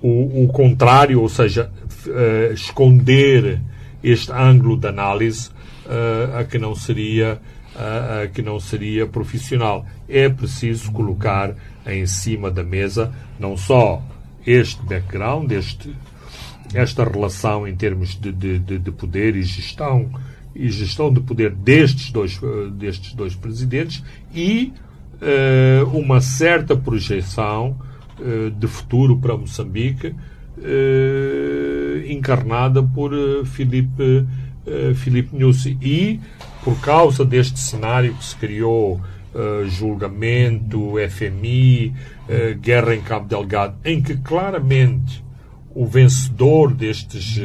[0.00, 1.70] o, o, contrário, ou seja,
[2.54, 3.60] esconder
[4.02, 5.50] este ângulo de análise
[6.38, 7.40] a que não seria
[7.74, 9.86] a, a que não seria profissional.
[10.08, 11.54] É preciso colocar
[11.86, 14.02] em cima da mesa não só
[14.46, 15.94] este background, este
[16.74, 20.10] esta relação em termos de, de, de, de poder e gestão
[20.54, 24.02] e gestão de poder destes dois, eh, destes dois presidentes
[24.34, 24.72] e
[25.20, 27.76] uh, uma certa projeção
[28.18, 30.14] uh, de futuro para Moçambique uh,
[32.08, 33.12] encarnada por
[33.46, 34.26] Filipe,
[34.94, 35.76] Filipe Nussi.
[35.80, 36.20] E,
[36.64, 39.00] por causa deste cenário que se criou,
[39.66, 41.92] julgamento, FMI,
[42.60, 45.24] guerra em Cabo Delgado, em que claramente
[45.74, 47.40] o vencedor destes,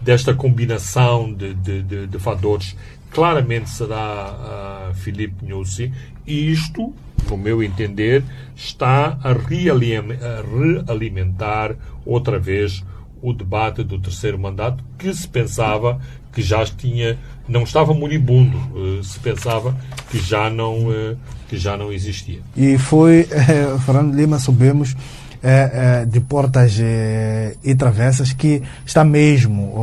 [0.00, 2.76] desta combinação de, de, de, de fatores
[3.12, 5.92] claramente será uh, Filipe Nussi
[6.26, 6.92] e isto,
[7.28, 8.24] no meu entender,
[8.56, 12.84] está a realimentar outra vez
[13.22, 16.00] o debate do terceiro mandato que se pensava
[16.32, 19.76] que já tinha não estava moribundo uh, se pensava
[20.10, 21.16] que já não uh,
[21.48, 22.40] que já não existia.
[22.56, 24.96] E foi eh, Fernando Lima soubemos
[25.42, 29.74] é, é, de portas é, e travessas que está mesmo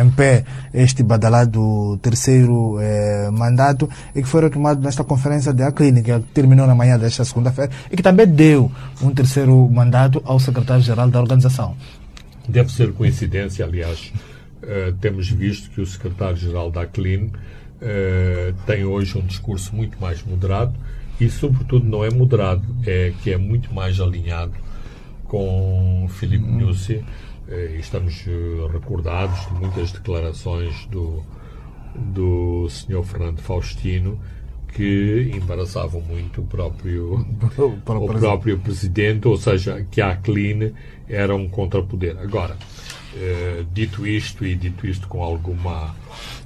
[0.00, 2.78] em pé este badalado terceiro
[3.32, 7.70] mandato e que foi retomado nesta conferência da clínica que terminou na manhã desta segunda-feira
[7.90, 8.70] e que também deu
[9.02, 11.74] um terceiro mandato ao secretário-geral da organização.
[12.48, 14.12] Deve ser coincidência, aliás.
[14.62, 20.22] Uh, temos visto que o secretário-geral da CLIN uh, tem hoje um discurso muito mais
[20.24, 20.74] moderado
[21.20, 24.65] e, sobretudo, não é moderado, é que é muito mais alinhado
[25.28, 26.66] com Filipe uhum.
[26.66, 27.04] Nussi.
[27.48, 31.22] Eh, estamos eh, recordados de muitas declarações do,
[31.94, 33.04] do Sr.
[33.04, 34.18] Fernando Faustino
[34.72, 37.24] que embaraçavam muito o próprio,
[37.56, 40.74] o próprio presidente, ou seja, que a CLIN
[41.08, 42.18] era um contrapoder.
[42.18, 42.56] Agora,
[43.14, 45.94] eh, dito isto e dito isto com alguma,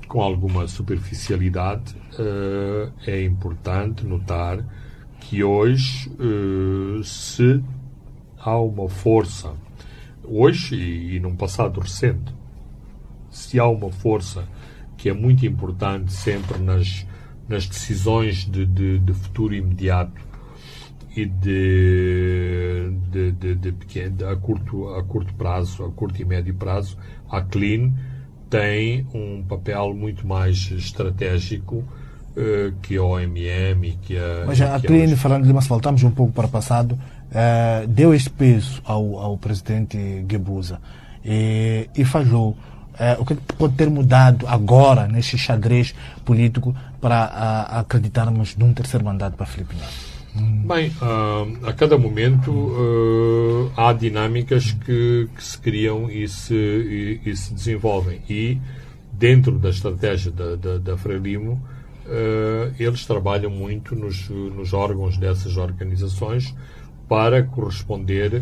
[0.07, 1.97] com alguma superficialidade,
[3.07, 4.63] é importante notar
[5.19, 6.11] que hoje
[7.03, 7.63] se
[8.43, 9.53] há uma força,
[10.25, 12.35] hoje e, e num passado recente,
[13.31, 14.45] se há uma força
[14.97, 17.07] que é muito importante sempre nas,
[17.49, 20.21] nas decisões de, de, de futuro imediato
[21.17, 26.55] e de, de, de, de, pequeno, a, curto, a curto prazo, a curto e médio
[26.55, 26.97] prazo,
[27.31, 27.93] a Clean
[28.49, 34.45] tem um papel muito mais estratégico uh, que a OMM e que a.
[34.47, 36.99] Mas a, a Clean, falando de mas voltamos um pouco para o passado,
[37.31, 40.81] uh, deu esse peso ao, ao presidente Gebuza
[41.25, 42.57] e, e falou.
[43.01, 49.03] Uh, o que pode ter mudado agora neste xadrez político para uh, acreditarmos num terceiro
[49.03, 50.11] mandato para Felipe Neto?
[50.33, 57.21] Bem, uh, a cada momento uh, há dinâmicas que, que, se criam e se, e,
[57.25, 58.21] e, se desenvolvem.
[58.29, 58.59] E
[59.13, 61.55] dentro da estratégia da, da, da Frelimo,
[62.07, 66.55] uh, eles trabalham muito nos, nos órgãos dessas organizações
[67.11, 68.41] para corresponder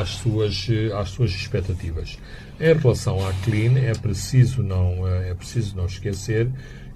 [0.00, 2.16] às, suas, às suas expectativas.
[2.60, 6.48] Em relação à Clean, é preciso não, é preciso não esquecer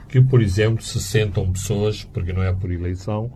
[0.09, 3.31] que, por exemplo, se sentam pessoas, porque não é por eleição,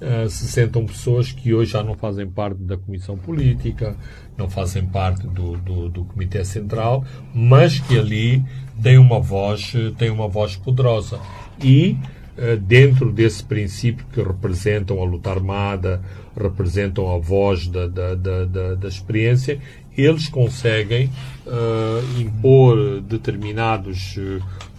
[0.00, 3.96] uh, se sentam pessoas que hoje já não fazem parte da Comissão Política,
[4.36, 8.44] não fazem parte do, do, do Comitê Central, mas que ali
[8.82, 11.18] têm uma voz, têm uma voz poderosa.
[11.62, 12.21] E uh,
[12.62, 16.02] dentro desse princípio que representam a luta armada,
[16.34, 19.60] representam a voz da, da, da, da, experiência,
[19.96, 21.10] eles conseguem
[21.46, 24.16] uh, impor determinados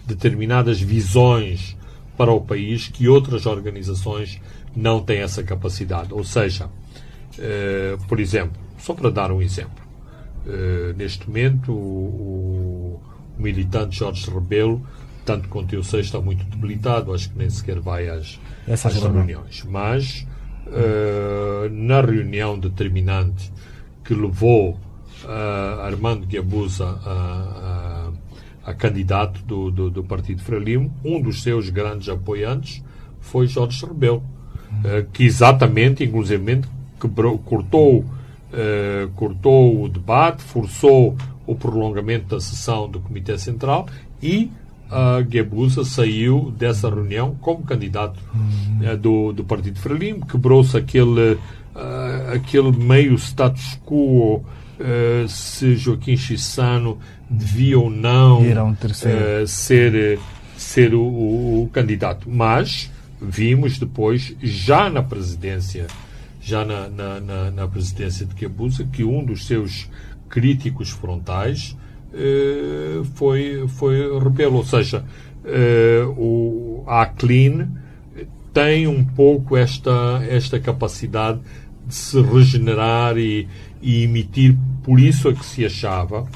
[0.05, 1.75] determinadas visões
[2.17, 4.39] para o país que outras organizações
[4.75, 6.13] não têm essa capacidade.
[6.13, 6.69] Ou seja,
[7.39, 9.83] eh, por exemplo, só para dar um exemplo,
[10.45, 12.99] eh, neste momento o,
[13.37, 14.85] o, militante Jorge Rebelo,
[15.25, 19.63] tanto quanto eu sei, está muito debilitado, acho que nem sequer vai às, às reuniões.
[19.63, 20.27] Mas
[20.67, 23.51] eh, na reunião determinante
[24.03, 24.77] que levou
[25.81, 28.11] Armando Guiabusa a, a
[28.65, 32.83] a candidato do, do, do Partido Frelimo, um dos seus grandes apoiantes
[33.19, 34.23] foi Jorge Rebelo,
[34.79, 36.61] uh, que exatamente, inclusive,
[36.99, 43.87] quebrou, cortou, uh, cortou o debate, forçou o prolongamento da sessão do Comitê Central
[44.21, 44.49] e
[44.93, 51.37] a uh, Guebuza saiu dessa reunião como candidato uh, do, do Partido Frelimo, quebrou-se aquele,
[52.31, 54.43] aquele meio status quo
[54.79, 60.19] uh, se Joaquim Chissano devia ou não uh, ser,
[60.55, 62.29] ser o, o, o, candidato.
[62.29, 65.87] Mas vimos depois, já na presidência,
[66.41, 69.89] já na, na, na, na presidência de Quebusa, que um dos seus
[70.29, 71.82] críticos frontais uh,
[73.15, 74.57] foi, foi Rebelo.
[74.57, 75.03] Ou seja,
[76.17, 77.69] o, a Clean
[78.53, 81.39] tem um pouco esta, esta capacidade
[81.85, 83.47] de se regenerar e,
[83.81, 84.55] e emitir.
[84.83, 86.27] Por isso é que se achava,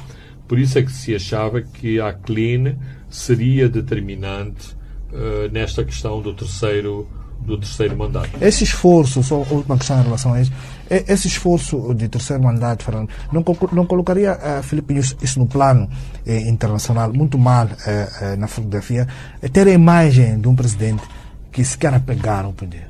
[0.47, 2.75] por isso é que se achava que a Clean
[3.09, 4.75] seria determinante
[5.11, 7.07] uh, nesta questão do terceiro
[7.39, 8.31] do terceiro mandato.
[8.41, 10.51] Esse esforço, só última questão em relação a isso,
[10.89, 15.89] esse esforço de terceiro mandato, Fernando, não, não colocaria uh, Filipe isso no plano
[16.25, 19.07] eh, internacional muito mal eh, eh, na fotografia,
[19.51, 21.03] ter a imagem de um presidente
[21.51, 22.87] que se quer apegar ao poder?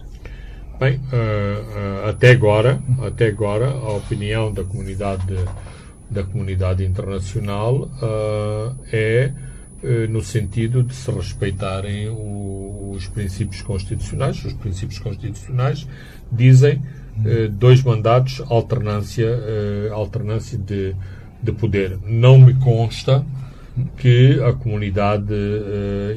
[0.80, 5.36] Bem, uh, uh, até agora, até agora, a opinião da comunidade
[6.10, 9.32] da comunidade internacional uh, é
[10.10, 14.44] no sentido de se respeitarem os princípios constitucionais.
[14.44, 15.88] Os princípios constitucionais
[16.32, 16.82] dizem
[17.52, 19.28] dois mandatos, alternância,
[19.92, 20.96] alternância de,
[21.42, 21.98] de poder.
[22.06, 23.26] Não me consta
[23.98, 25.34] que a comunidade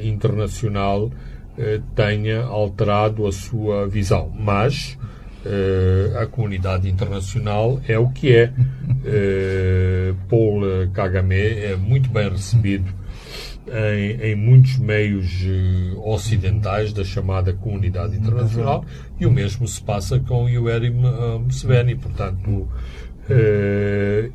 [0.03, 1.11] internacional
[1.59, 4.33] eh, tenha alterado a sua visão.
[4.35, 4.97] Mas
[5.45, 8.53] eh, a comunidade internacional é o que é.
[9.05, 10.63] Eh, Paul
[10.95, 13.00] Kagame é muito bem recebido
[13.70, 15.44] em, em, muitos meios
[16.04, 18.85] ocidentais da chamada comunidade internacional
[19.18, 21.94] e o mesmo se passa com Yoweri Museveni.
[21.94, 22.68] Portanto,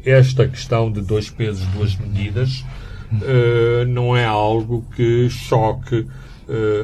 [0.06, 2.64] esta questão de dois pesos, duas medidas
[3.90, 6.08] não é algo que choque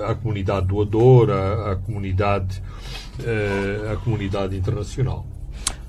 [0.07, 2.61] à comunidade doadora, à comunidade,
[3.91, 5.25] à comunidade internacional.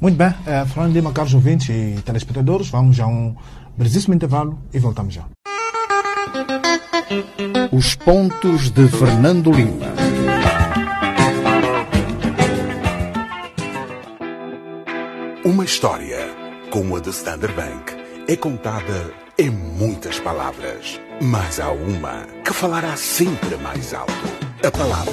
[0.00, 0.30] Muito bem,
[0.66, 3.34] Fernando Lima, caros ouvintes e telespectadores, vamos a um
[3.76, 5.24] brevíssimo intervalo e voltamos já.
[7.70, 9.92] Os pontos de Fernando Lima.
[15.44, 16.18] Uma história
[16.70, 17.94] como a de Standard Bank
[18.28, 24.12] é contada em muitas palavras, mas há uma que falará sempre mais alto.
[24.64, 25.12] A palavra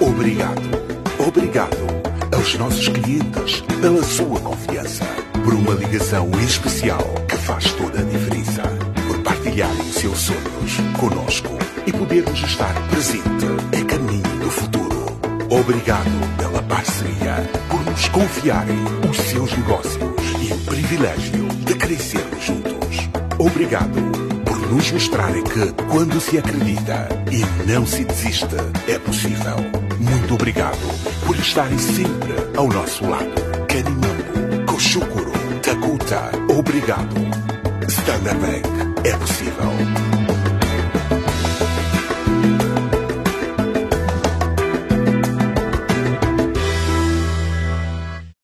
[0.00, 0.96] obrigado.
[1.26, 1.86] Obrigado
[2.34, 5.04] aos nossos clientes pela sua confiança,
[5.44, 8.62] por uma ligação especial que faz toda a diferença,
[9.06, 11.48] por partilharem seus sonhos conosco
[11.84, 15.06] e podermos estar presente a caminho do futuro.
[15.50, 18.78] Obrigado pela parceria, por nos confiarem
[19.10, 19.96] os seus negócios
[20.40, 23.08] e o privilégio de crescermos juntos.
[23.38, 24.00] Obrigado
[24.44, 28.56] por nos mostrarem que, quando se acredita e não se desiste,
[28.86, 29.56] é possível.
[29.98, 30.78] Muito obrigado
[31.26, 33.34] por estarem sempre ao nosso lado.
[33.66, 37.14] Kanimambo, Koshukuro, Takuta, obrigado.
[37.88, 39.70] Standard Bank, é possível.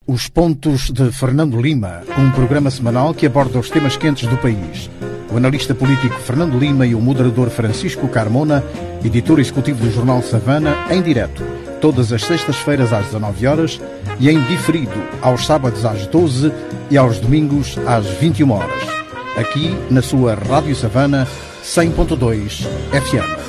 [0.06, 4.88] Os Pontos de Fernando Lima, um programa semanal que aborda os temas quentes do país.
[5.32, 8.62] O analista político Fernando Lima e o moderador Francisco Carmona,
[9.02, 11.42] editor executivo do jornal Savana, em direto,
[11.80, 13.80] todas as sextas-feiras às 19 horas
[14.20, 14.92] e em diferido
[15.22, 16.52] aos sábados às 12
[16.90, 19.01] e aos domingos às 21 horas.
[19.36, 21.26] Aqui na sua Rádio Savana
[21.64, 23.42] 100.2 FM.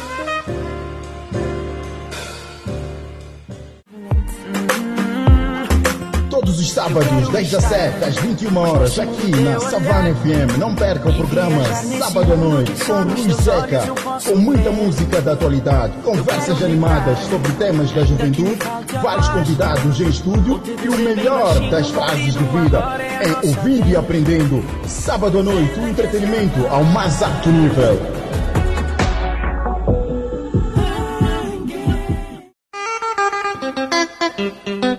[6.29, 10.57] Todos os sábados, das 17 às 21 horas, aqui na Savana FM.
[10.57, 13.83] Não perca o programa Sábado à Noite com Luiz Seca,
[14.25, 18.57] com muita música da atualidade, conversas animadas sobre temas da juventude,
[19.01, 24.63] vários convidados em estúdio e o melhor das fases de vida em ouvindo e aprendendo.
[24.87, 27.99] Sábado à noite, o entretenimento ao mais alto nível.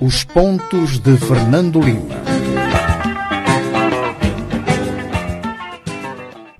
[0.00, 2.14] Os Pontos de Fernando Lima.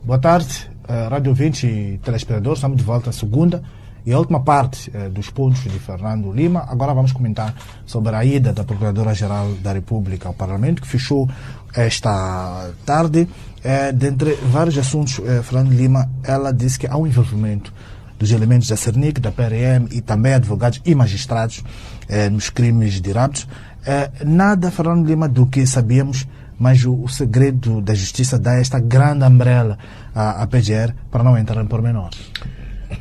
[0.03, 2.59] Boa tarde, uh, Rádio 20 e telespectadores.
[2.59, 3.62] Estamos de volta à segunda
[4.07, 6.64] e a última parte uh, dos pontos de Fernando Lima.
[6.68, 7.55] Agora vamos comentar
[7.86, 11.28] sobre a ida da Procuradora-Geral da República ao Parlamento, que fechou
[11.74, 13.28] esta tarde.
[13.64, 17.72] Uh, dentre vários assuntos, uh, Fernando Lima, ela disse que há um envolvimento
[18.18, 21.62] dos elementos da CERNIC, da PRM e também advogados e magistrados
[22.09, 23.46] eh, nos crimes de raptos.
[23.84, 26.26] Eh, nada, Fernando Lima, do que sabíamos,
[26.59, 29.78] mas o, o, segredo da justiça dá esta grande umbrella
[30.14, 32.11] à, à PGR para não entrar em pormenor.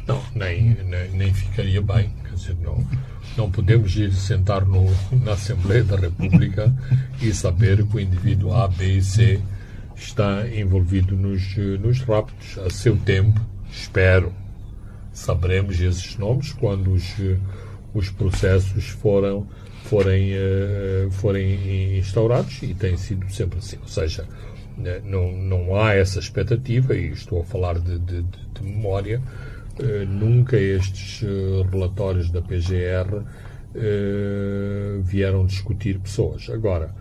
[0.07, 2.11] Não, nem, nem, nem ficaria bem.
[2.23, 2.85] Quer dizer, não,
[3.37, 4.85] não podemos ir sentar no,
[5.23, 6.73] na Assembleia da República
[7.21, 9.39] e saber que o indivíduo A, B e C
[9.95, 12.57] está envolvido nos, nos raptos.
[12.59, 13.39] A seu tempo,
[13.71, 14.33] espero,
[15.11, 17.15] saberemos esses nomes quando os,
[17.93, 19.47] os processos foram,
[19.83, 23.77] forem, uh, forem instaurados e tem sido sempre assim.
[23.81, 24.27] Ou seja,
[25.05, 29.21] não, não há essa expectativa, e estou a falar de, de, de memória,
[30.07, 33.23] nunca estes uh, relatórios da PGR
[35.01, 36.47] vieram discutir pessoas.
[36.47, 36.93] Agora,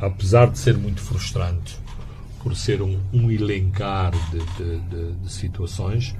[0.00, 1.78] apesar de ser muito frustrante,
[2.42, 4.38] por ser um, um elencar de,
[4.88, 6.12] de, de situações,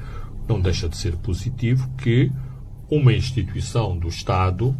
[0.49, 2.31] não deixa de ser positivo que
[2.91, 4.77] uma instituição do Estado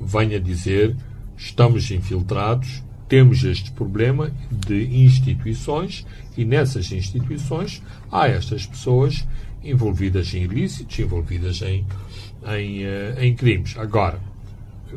[0.00, 0.94] venha dizer
[1.36, 6.06] estamos infiltrados, temos este problema de instituições
[6.36, 9.26] e nessas instituições há estas pessoas
[9.62, 11.86] envolvidas em ilícitos, envolvidas em,
[12.46, 13.76] em, uh, em crimes.
[13.76, 14.20] Agora,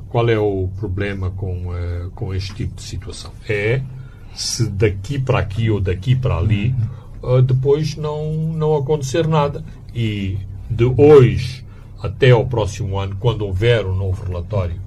[0.09, 3.31] qual é o problema com, uh, com este tipo de situação?
[3.47, 3.81] É
[4.33, 6.75] se daqui para aqui ou daqui para ali
[7.21, 10.37] uh, depois não, não acontecer nada e
[10.69, 11.65] de hoje
[12.01, 14.79] até ao próximo ano, quando houver um novo relatório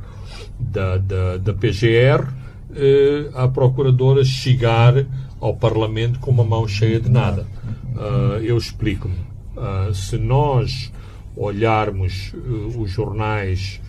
[0.58, 2.26] da, da, da PGR,
[2.74, 5.04] eh, a Procuradora chegar
[5.40, 7.46] ao Parlamento com uma mão cheia de nada.
[7.94, 9.31] Uh, eu explico-me.
[9.56, 10.92] Uh, se nós
[11.36, 13.80] olharmos uh, os jornais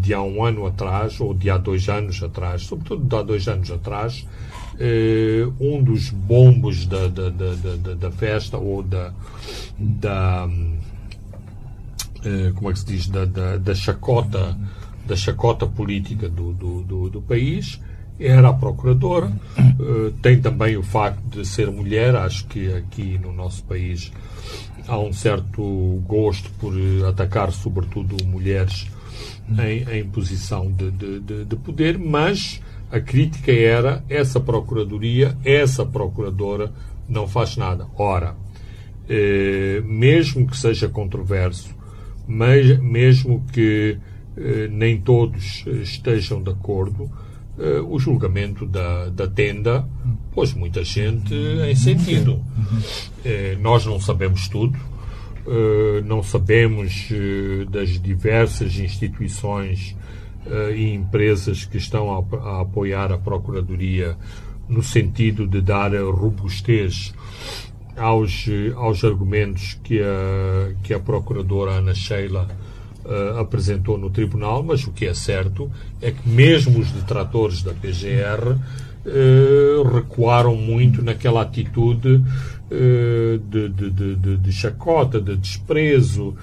[0.00, 3.48] de há um ano atrás, ou de há dois anos atrás, sobretudo de há dois
[3.48, 4.24] anos atrás,
[5.58, 9.12] um dos bombos da, da, da, da, festa ou da,
[9.76, 10.48] da
[12.54, 13.08] como é que se diz?
[13.08, 14.56] Da, da chacota
[15.04, 17.80] da chacota política do, do, do, do país
[18.26, 19.32] era a procuradora
[20.20, 24.12] tem também o facto de ser mulher acho que aqui no nosso país
[24.86, 25.62] há um certo
[26.06, 26.72] gosto por
[27.08, 28.88] atacar sobretudo mulheres
[29.48, 32.60] em, em posição de, de, de, de poder mas
[32.92, 36.70] a crítica era essa procuradoria, essa procuradora
[37.08, 37.86] não faz nada.
[37.96, 38.36] Ora,
[39.08, 41.74] eh, mesmo que seja controverso,
[42.28, 43.96] mesmo que
[44.36, 47.10] eh, nem todos estejam de acordo,
[47.58, 49.86] eh, o julgamento da, da tenda
[50.34, 52.42] pôs muita gente em sentido.
[53.24, 54.78] Eh, nós não sabemos tudo,
[55.46, 57.08] eh, não sabemos
[57.70, 59.94] das diversas instituições
[60.46, 64.16] uh, e empresas que estão a, a, apoiar a Procuradoria
[64.68, 67.12] no sentido de dar robustez
[67.96, 72.48] aos, aos argumentos que a, que a Procuradora Ana Sheila
[73.04, 77.72] uh, apresentou no Tribunal, mas o que é certo é que mesmo os detratores da
[77.72, 82.22] PGR uh, recuaram muito naquela atitude
[82.70, 86.34] de, de, de, de, chacota, de desprezo,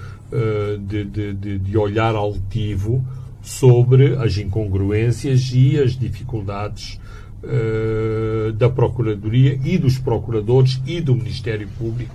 [0.86, 3.04] de, olhar altivo
[3.42, 7.00] sobre as incongruências e as dificuldades
[7.42, 12.14] uh, da Procuradoria e dos procuradores e do Ministério Público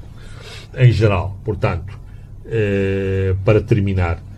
[0.77, 1.37] em geral.
[1.43, 1.97] Portanto,
[2.45, 4.34] uh, para terminar, uh,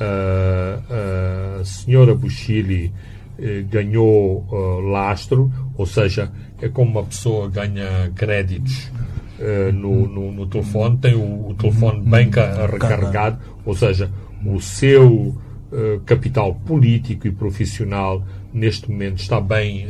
[0.00, 2.92] a senhora Buchili
[3.38, 8.90] eh, ganhou uh, lastro, ou seja, é como uma pessoa ganha créditos
[9.38, 12.30] uh, no, no, no, telefone, tem o, o telefone bem
[12.72, 14.10] recarregado, ou seja,
[14.42, 15.36] o seu
[15.70, 18.24] uh, capital político e profissional
[18.54, 19.86] neste momento está bem,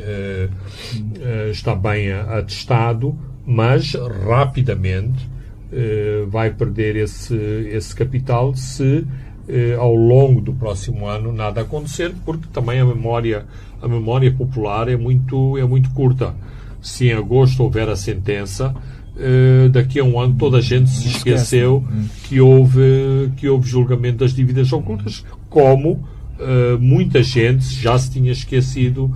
[1.52, 3.94] está bem atestado, mas
[4.26, 5.30] rapidamente
[6.26, 7.36] vai perder esse,
[7.70, 9.07] esse capital se
[9.49, 13.44] eh, ao longo do próximo ano nada acontecer, porque também a memória,
[13.80, 16.34] a memória popular é muito, é muito curta.
[16.80, 18.74] Se em agosto houver a sentença,
[19.18, 21.82] eh, daqui a um ano toda a gente se esqueceu
[22.24, 26.05] que houve, que houve julgamento das dívidas ocultas, como
[26.38, 29.11] eh, muita gente já se tinha esquecido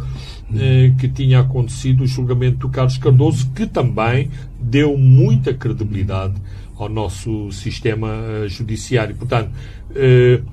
[0.56, 6.34] eh, que tinha acontecido o julgamento do Carlos Cardoso, que também deu muita credibilidade
[6.82, 9.14] ao nosso sistema uh, judiciário.
[9.14, 9.50] Portanto,
[9.90, 10.44] uh,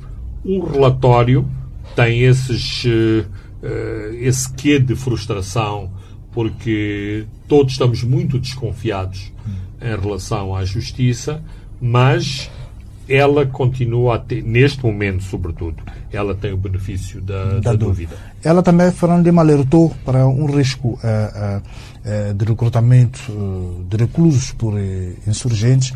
[0.46, 1.48] um relatório
[1.96, 3.26] tem esses, uh,
[4.20, 5.90] esse quê de frustração,
[6.32, 9.32] porque todos estamos muito desconfiados
[9.82, 11.42] em relação à justiça,
[11.80, 12.52] mas
[13.10, 17.86] ela continua a ter, neste momento, sobretudo, ela tem o benefício da, da, da dúvida.
[17.86, 18.16] dúvida.
[18.44, 21.64] Ela também, Fernando Lima, alertou para um risco uh, uh,
[22.36, 24.74] de recrutamento uh, de reclusos por
[25.28, 25.94] insurgentes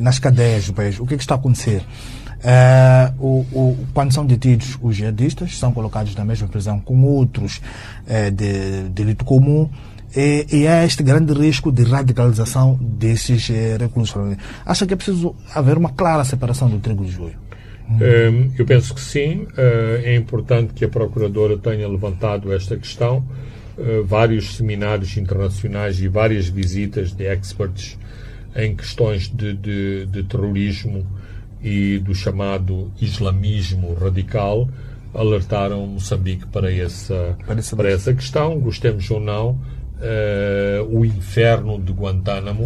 [0.00, 0.98] nas cadeias do país.
[1.00, 1.82] O que, é que está a acontecer?
[3.18, 7.60] O, o, quando são detidos os jihadistas, são colocados na mesma prisão com outros
[8.32, 9.68] de delito comum,
[10.16, 14.14] e, e há este grande risco de radicalização desses eh, reclusos.
[14.66, 17.36] Acha que é preciso haver uma clara separação do trigo do joio?
[17.88, 19.46] Um, eu penso que sim.
[19.56, 23.24] Uh, é importante que a Procuradora tenha levantado esta questão.
[23.80, 27.98] Uh, vários seminários internacionais e várias visitas de experts
[28.54, 31.06] em questões de, de, de terrorismo
[31.62, 34.68] e do chamado islamismo radical
[35.14, 37.36] alertaram Moçambique para essa,
[37.76, 42.64] para essa questão, gostemos ou não, uh, o inferno de Guantánamo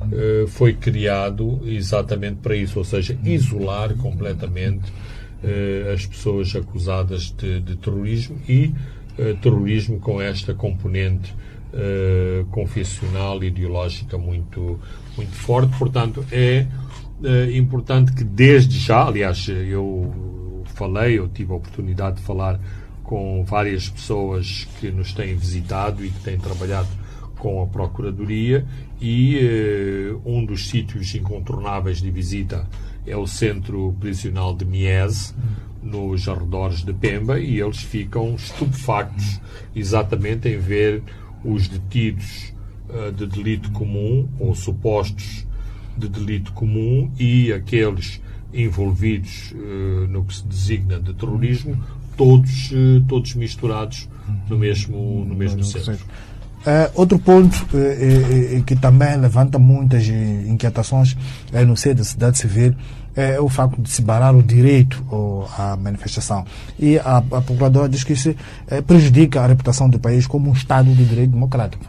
[0.00, 7.60] uh, foi criado exatamente para isso, ou seja, isolar completamente uh, as pessoas acusadas de,
[7.60, 8.74] de terrorismo e
[9.40, 11.34] terrorismo com esta componente
[12.50, 14.78] confessional e ideológica muito,
[15.16, 15.76] muito forte.
[15.76, 16.66] Portanto, é
[17.56, 22.60] importante que desde já, aliás, eu falei, eu tive a oportunidade de falar
[23.02, 26.88] com várias pessoas que nos têm visitado e que têm trabalhado
[27.38, 28.64] com a Procuradoria
[29.00, 32.66] e eh, um dos sítios incontornáveis de visita
[33.06, 35.34] é o Centro Prisional de Miese,
[35.84, 39.40] nos arredores de Pemba, e eles ficam estupefactos
[39.76, 41.02] exatamente em ver
[41.44, 42.52] os detidos
[42.88, 45.46] uh, de delito comum ou supostos
[45.96, 48.20] de delito comum e aqueles
[48.52, 51.76] envolvidos uh, no que se designa de terrorismo
[52.16, 54.08] todos, eh, todos misturados
[54.48, 56.04] no mesmo, no mesmo centro.
[56.64, 61.14] Uh, outro ponto uh, uh, que também levanta muitas inquietações
[61.66, 62.74] no seio da sociedade civil
[63.16, 65.04] é o facto de se barrar o direito
[65.56, 66.44] à manifestação.
[66.78, 68.34] E a, a Procuradora diz que isso
[68.86, 71.84] prejudica a reputação do país como um Estado de direito democrático.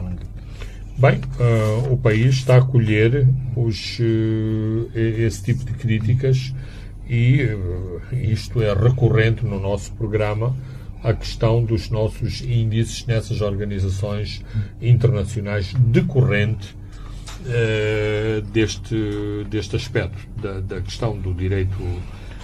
[0.98, 1.20] Bem,
[1.90, 3.98] o país está a acolher os,
[4.94, 6.54] esse tipo de críticas
[7.08, 7.56] e eh,
[8.32, 10.56] isto é recorrente no nosso programa
[11.02, 14.44] a questão dos nossos índices nessas organizações
[14.82, 16.76] internacionais decorrente
[17.48, 21.76] eh, deste, deste aspecto, da, da, questão do direito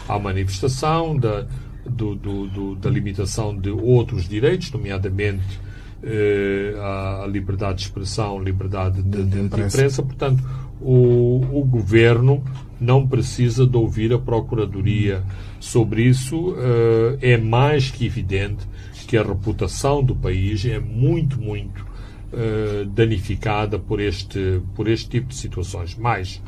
[0.09, 1.47] à manifestação, da,
[1.85, 5.61] do, do, do, da limitação de outros direitos, nomeadamente
[6.03, 9.77] eh, a, liberdade de expressão, liberdade de, de, de imprensa.
[9.79, 10.03] imprensa.
[10.03, 10.43] Portanto,
[10.81, 12.43] o, o governo
[12.81, 15.23] não precisa de ouvir a Procuradoria
[15.61, 16.51] sobre isso.
[16.51, 18.67] Uh, é mais que evidente
[19.07, 21.92] que a reputação do país é muito, muito
[22.33, 25.97] uh, danificada por este, por este tipo de situações.
[25.97, 26.41] Mas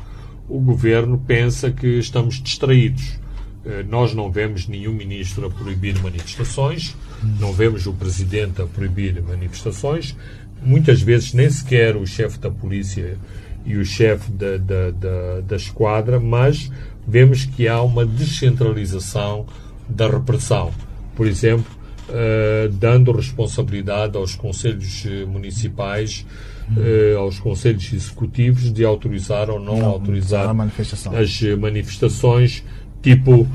[0.47, 3.19] o governo pensa que estamos distraídos.
[3.65, 6.95] Uh, nós não vemos nenhum ministro a proibir manifestações,
[7.39, 10.15] não vemos o presidente a proibir manifestações,
[10.61, 13.17] muitas vezes nem sequer o chefe da polícia
[13.65, 16.71] e o chefe da, da, da, da esquadra, mas
[17.07, 19.45] vemos que há uma descentralização
[19.89, 20.71] da repressão.
[21.15, 21.74] Por exemplo,
[22.09, 26.25] uh, dando responsabilidade aos conselhos eh, municipais,
[26.71, 31.15] uh, aos conselhos executivos de autorizar ou não, não autorizar manifestação.
[31.15, 32.63] as manifestações,
[33.01, 33.47] tipo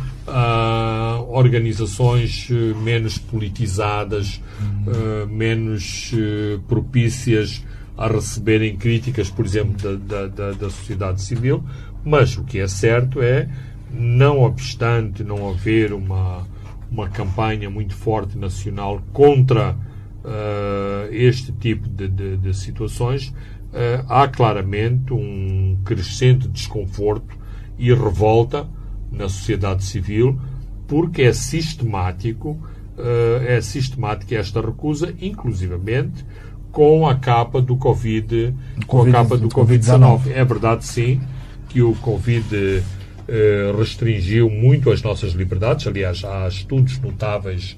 [1.26, 2.48] organizações
[2.84, 5.26] menos politizadas, uhum.
[5.26, 6.12] menos
[6.68, 7.60] propícias
[7.98, 11.64] a receberem críticas, por exemplo, da, da, da, sociedade civil,
[12.04, 13.48] mas o que é certo é,
[13.92, 16.46] não obstante não haver uma,
[16.90, 19.72] uma campanha muito forte nacional contra
[20.24, 27.38] uh, este tipo de, de, de situações, uh, há claramente um crescente desconforto
[27.78, 28.66] e revolta
[29.10, 30.38] na sociedade civil
[30.86, 32.58] porque é sistemático
[32.98, 36.24] uh, é sistemática esta recusa, inclusivamente
[36.72, 38.54] com a capa do Covid,
[38.86, 40.30] com a capa do Covid-19.
[40.30, 41.20] é verdade, sim,
[41.68, 42.82] que o Covid
[43.76, 45.86] restringiu muito as nossas liberdades.
[45.86, 47.76] Aliás, há estudos notáveis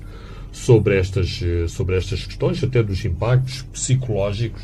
[0.52, 4.62] sobre estas, eh, sobre estas questões, até dos impactos psicológicos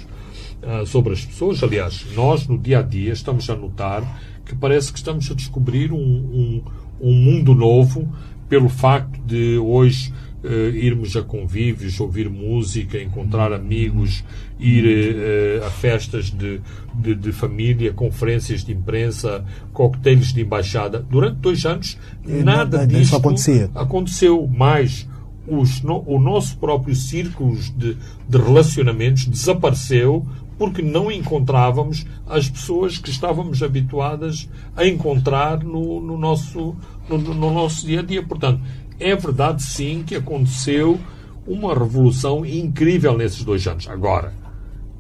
[0.63, 1.63] uh, sobre as pessoas.
[1.63, 4.03] Aliás, nós no dia a dia estamos a notar
[4.45, 6.63] que parece que estamos a descobrir um, um,
[7.01, 8.07] um mundo novo
[8.49, 10.13] pelo facto de hoje
[10.45, 14.25] uh, irmos a convívios, ouvir música, encontrar amigos,
[14.59, 16.61] ir uh, a festas de,
[16.95, 21.01] de, de, família, conferências de imprensa, coquetéis de embaixada.
[21.01, 23.71] Durante dois anos, nada disso acontecia.
[23.75, 25.09] aconteceu mais
[25.47, 27.97] os, no, o nosso próprio círculo de,
[28.29, 30.27] de relacionamentos desapareceu
[30.59, 36.75] porque não encontrávamos as pessoas que estávamos habituadas a encontrar no, no, nosso,
[37.09, 38.23] no, no, nosso dia a dia.
[38.23, 38.61] Portanto,
[39.01, 40.99] é verdade sim que aconteceu
[41.47, 43.89] uma revolução incrível nesses dois anos.
[43.89, 44.33] Agora,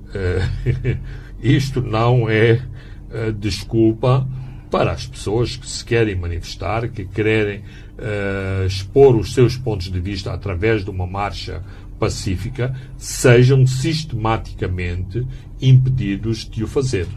[0.08, 0.98] uh,
[1.42, 2.62] isto não é
[3.10, 4.26] uh, desculpa
[4.70, 10.00] para as pessoas que se querem manifestar, que querem uh, expor os seus pontos de
[10.00, 11.62] vista através de uma marcha
[11.98, 15.26] pacífica, sejam sistematicamente
[15.60, 17.08] impedidos de o fazer.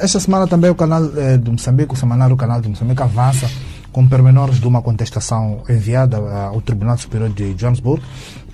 [0.00, 1.02] Esta semana também o canal
[1.38, 3.50] do Moçambique, o semanário Canal do Moçambique, avança
[3.96, 8.02] com pormenores de uma contestação enviada ao Tribunal Superior de Johannesburg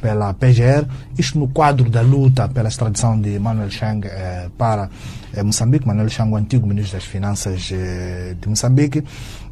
[0.00, 0.86] pela PGR,
[1.18, 4.88] isto no quadro da luta pela extradição de Manuel Chang eh, para
[5.34, 9.02] eh, Moçambique, Manuel Chang, o antigo ministro das Finanças eh, de Moçambique.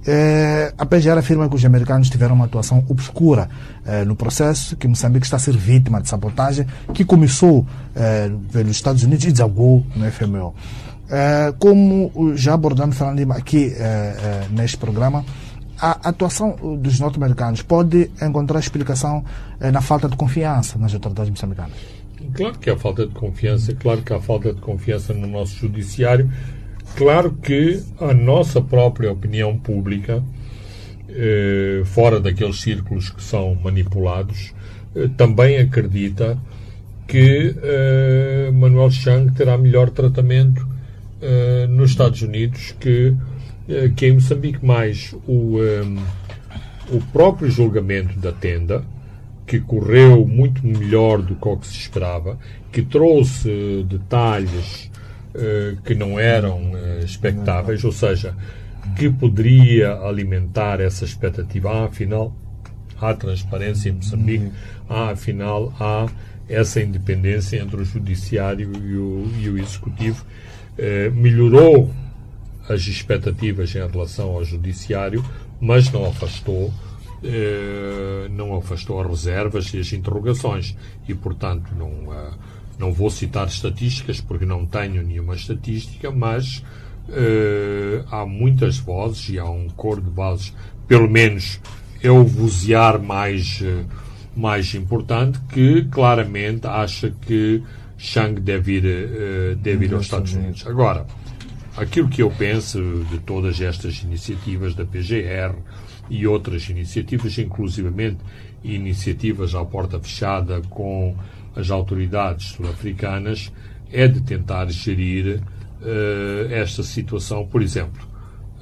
[0.07, 3.49] Eh, a PGR afirma que os americanos tiveram uma atuação obscura
[3.85, 7.67] eh, no processo, que Moçambique está a ser vítima de sabotagem, que começou
[7.97, 10.55] eh, pelos Estados Unidos e desagou no FMO.
[11.59, 13.75] como já abordamos falando aqui
[14.53, 15.25] neste programa,
[15.81, 19.25] a atuação dos norte-americanos pode encontrar explicação
[19.59, 21.77] eh, na falta de confiança nas autoridades moçambicanas?
[22.35, 26.31] Claro que há falta de confiança, claro que há falta de confiança no nosso judiciário,
[26.97, 30.23] claro que a nossa própria opinião pública,
[31.09, 34.53] eh, fora daqueles círculos que são manipulados,
[34.95, 36.39] eh, também acredita
[37.09, 37.57] que
[38.53, 40.65] Manuel Chang terá melhor tratamento
[41.69, 43.17] nos Estados Unidos que
[43.97, 45.99] que em Moçambique mais o, um, ehm,
[46.91, 48.85] o próprio julgamento da tenda,
[49.47, 52.39] que correu muito melhor do que o que se esperava,
[52.71, 54.91] que trouxe detalhes
[55.35, 58.35] uh, que não eram uh, expectáveis, ou seja,
[58.97, 61.71] que poderia alimentar essa expectativa.
[61.71, 62.35] Ah, afinal,
[63.01, 64.53] há transparência em Moçambique,
[64.89, 66.07] ah, afinal, há
[66.49, 70.25] essa independência entre o judiciário e o, e o executivo.
[70.79, 71.91] Uh, melhorou
[72.71, 75.25] as expectativas em relação ao judiciário,
[75.61, 76.73] mas não afastou
[77.23, 80.75] eh, não afastou as reservas e as interrogações
[81.07, 82.31] e portanto não eh,
[82.79, 86.65] não vou citar estatísticas porque não tenho nenhuma estatística, mas
[87.11, 90.55] eh, há muitas vozes e há um cor de vozes,
[90.89, 91.61] pelo menos
[92.03, 93.63] é o vozear mais
[94.35, 97.63] mais importante que claramente acha que
[97.99, 100.67] Chang deve ir, deve ir aos Estados Unidos.
[100.67, 101.07] Agora,
[101.81, 102.79] aquilo que eu penso
[103.11, 105.57] de todas estas iniciativas da PGR
[106.11, 108.19] e outras iniciativas, inclusivamente
[108.63, 111.17] iniciativas à porta fechada com
[111.57, 113.51] as autoridades sul-africanas,
[113.91, 117.47] é de tentar gerir uh, esta situação.
[117.47, 118.07] Por exemplo,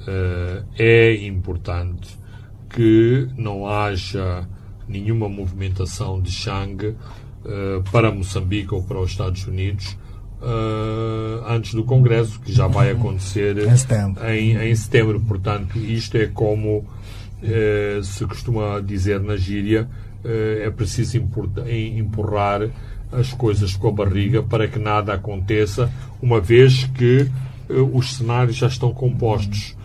[0.01, 2.17] uh, é importante
[2.69, 4.47] que não haja
[4.87, 6.95] nenhuma movimentação de Shang uh,
[7.91, 9.97] para Moçambique ou para os Estados Unidos
[10.41, 14.25] uh, antes do Congresso, que já vai acontecer em setembro.
[14.25, 15.19] Em, em setembro.
[15.19, 19.87] Portanto, isto é como uh, se costuma dizer na gíria,
[20.23, 22.69] uh, é preciso empurrar
[23.11, 27.27] as coisas com a barriga para que nada aconteça, uma vez que
[27.93, 29.75] os cenários já estão compostos.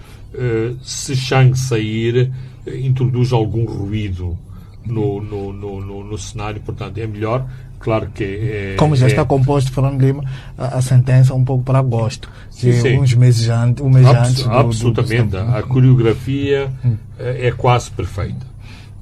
[0.83, 2.31] se Chang sair,
[2.67, 4.39] introduz algum ruído
[4.85, 7.49] no, no, no, no cenário, portanto, é melhor
[7.85, 8.25] Claro que.
[8.25, 10.25] É, Como já é, está composto, Fernando Lima,
[10.57, 12.99] a, a, sentença um pouco para agosto, sim, sim.
[12.99, 14.43] uns meses antes, um mês Abs antes.
[14.45, 15.25] Do, absolutamente.
[15.25, 16.97] Do, do a coreografia hum.
[17.19, 18.47] é, é, quase perfeita.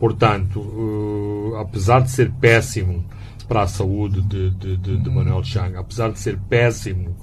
[0.00, 3.04] Portanto, uh, apesar de ser péssimo
[3.46, 7.16] para a saúde de, de, de, de Manuel Chang, apesar de ser péssimo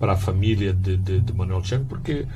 [0.00, 2.26] para a família de, de, de Manuel Chang, porque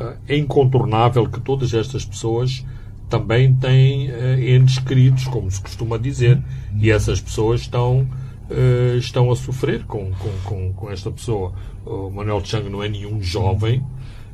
[0.00, 2.64] uh, é incontornável que todas estas pessoas
[3.08, 6.42] também tem uh, entes queridos, como se costuma dizer,
[6.76, 8.08] e essas pessoas estão,
[8.50, 11.52] uh, estão a sofrer com, com, com, com, esta pessoa.
[11.84, 13.80] O Manuel Chang não é nenhum jovem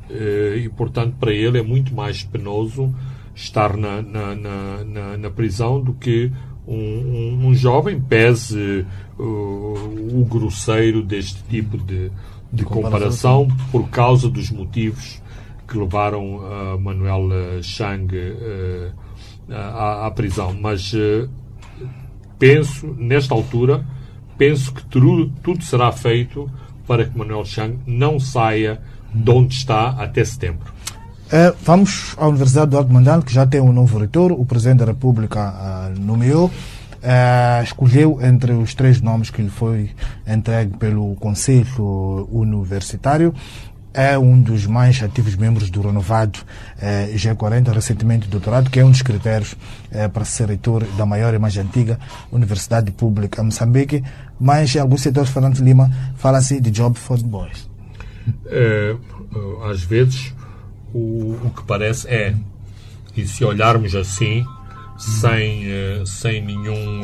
[0.08, 2.94] uh, e, portanto, para ele é muito mais penoso
[3.34, 6.30] estar na, na, na, na, na prisão do que
[6.66, 8.86] um, um, um jovem, pese
[9.18, 12.10] o grosseiro deste tipo de,
[12.52, 15.20] de comparação por causa dos motivos
[15.70, 17.28] que levaram uh, Manuel
[17.62, 18.92] Chang uh,
[19.48, 20.52] à, à, prisão.
[20.60, 21.30] Mas uh,
[22.38, 23.84] penso, nesta altura,
[24.36, 26.50] penso que tudo, tudo será feito
[26.86, 28.80] para que Manuel Chang não saia
[29.14, 30.72] de onde está até setembro.
[31.26, 34.32] Uh, vamos à Universidade do Alto Mandal, que já tem um novo reitor.
[34.32, 35.54] O Presidente da República
[35.94, 39.90] uh, nomeou, uh, escolheu entre os três nomes que lhe foi
[40.26, 43.32] entregue pelo Conselho Universitário
[43.92, 46.38] é um dos mais ativos membros do renovado
[46.80, 49.56] eh, G40, recentemente doutorado, que é um dos critérios
[49.90, 51.98] eh, para ser reitor da maior e mais antiga
[52.30, 54.02] Universidade Pública Moçambique.
[54.38, 57.68] Mas em alguns setores, Fernando Lima fala-se de job for the boys.
[58.46, 58.94] É,
[59.70, 60.34] às vezes,
[60.94, 62.34] o, o que parece é,
[63.16, 64.44] e se olharmos assim,
[64.96, 67.02] sem, uh, sem, nenhum,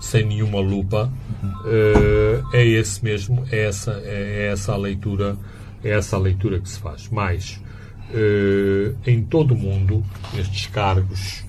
[0.00, 1.10] sem nenhuma lupa,
[1.42, 5.36] uh, é esse mesmo, é essa, é essa a leitura
[5.88, 7.08] é essa a leitura que se faz.
[7.08, 7.60] Mas,
[8.10, 10.04] uh, em todo o mundo,
[10.38, 11.44] estes cargos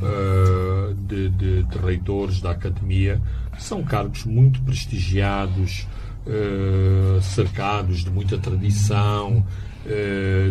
[0.00, 3.20] uh, de, de, de, reitores da academia
[3.58, 5.86] são cargos muito prestigiados,
[6.26, 9.44] uh, cercados de muita tradição,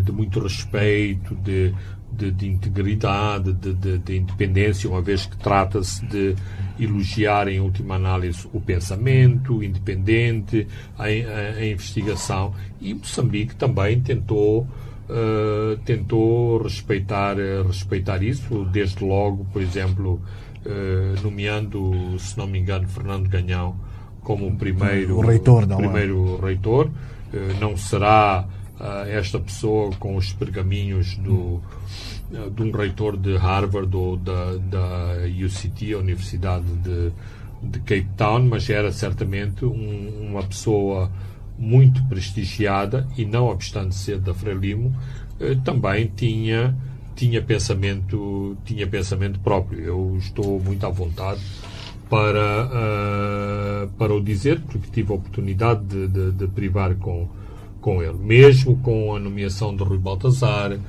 [0.06, 1.74] de muito respeito, de,
[2.12, 6.36] de, de integridade, de, de, de, independência, uma vez que trata-se de
[6.80, 10.68] elogiar, em última análise, o pensamento independente,
[10.98, 12.54] a, a, a investigação.
[12.82, 14.68] E Moçambique também tentou.
[15.04, 17.36] Uh, tentou respeitar,
[17.68, 20.22] respeitar isso, desde logo, por exemplo,
[20.66, 23.76] uh, nomeando, se não me engano, Fernando Ganhão
[24.22, 25.68] como o primeiro o reitor.
[25.68, 26.46] Não primeiro é?
[26.46, 26.88] reitor.
[26.88, 28.48] Uh, não será
[29.08, 31.62] esta pessoa com os pergaminhos do,
[32.56, 37.12] de um reitor de Harvard ou da, da UCT, a Universidade de,
[37.62, 41.12] de Cape Town, mas era certamente um, uma pessoa
[41.58, 44.94] muito prestigiada e não obstante ser da Frelimo,
[45.40, 46.76] eh, também tinha
[47.16, 49.80] tinha pensamento tinha pensamento próprio.
[49.80, 51.42] Eu estou muito à vontade
[52.10, 57.28] para uh, para o dizer porque tive a oportunidade de, de, de privar com
[57.80, 58.18] com ele.
[58.18, 60.80] Mesmo com a nomeação de Rui Baltazar,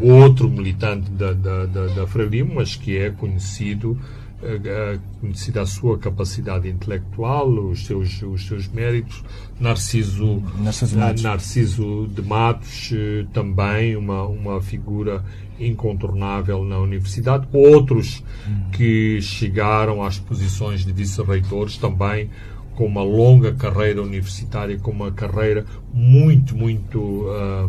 [0.00, 3.98] outro militante da, da, da, da Frelimo, mas que é conhecido
[4.40, 9.24] eh, eh, conhecida a sua capacidade intelectual, os seus, os seus méritos.
[9.58, 11.22] Narciso, Narciso, eh, Matos.
[11.22, 12.90] Narciso de Matos,
[13.32, 15.24] também uma, uma figura
[15.58, 17.48] incontornável na universidade.
[17.52, 18.22] Outros
[18.72, 22.30] que chegaram às posições de vice-reitores também
[22.76, 27.68] com uma longa carreira universitária, com uma carreira muito, muito uh,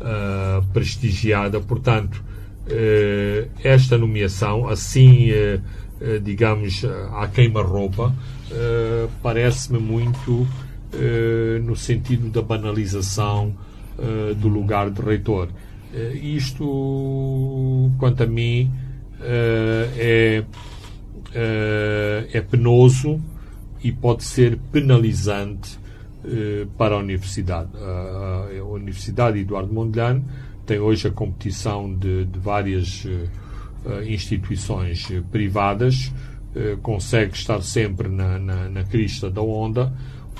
[0.00, 1.60] uh, prestigiada.
[1.60, 2.22] Portanto,
[2.66, 5.28] uh, esta nomeação, assim,
[6.22, 6.82] digamos,
[7.12, 8.14] à queima-roupa,
[9.22, 10.46] parece-me muito
[11.62, 13.54] no sentido da banalização
[14.38, 15.48] do lugar de reitor.
[16.22, 18.72] isto, quanto a mim,
[19.20, 20.42] é,
[22.32, 23.20] é penoso
[23.84, 25.78] e pode ser penalizante
[26.76, 27.70] para a Universidade.
[27.76, 30.24] A, Universidade Eduardo Mondlane
[30.66, 36.12] tem hoje a competição de, de várias eh, instituições privadas,
[36.54, 39.92] eh, consegue estar sempre na, na, na crista da onda,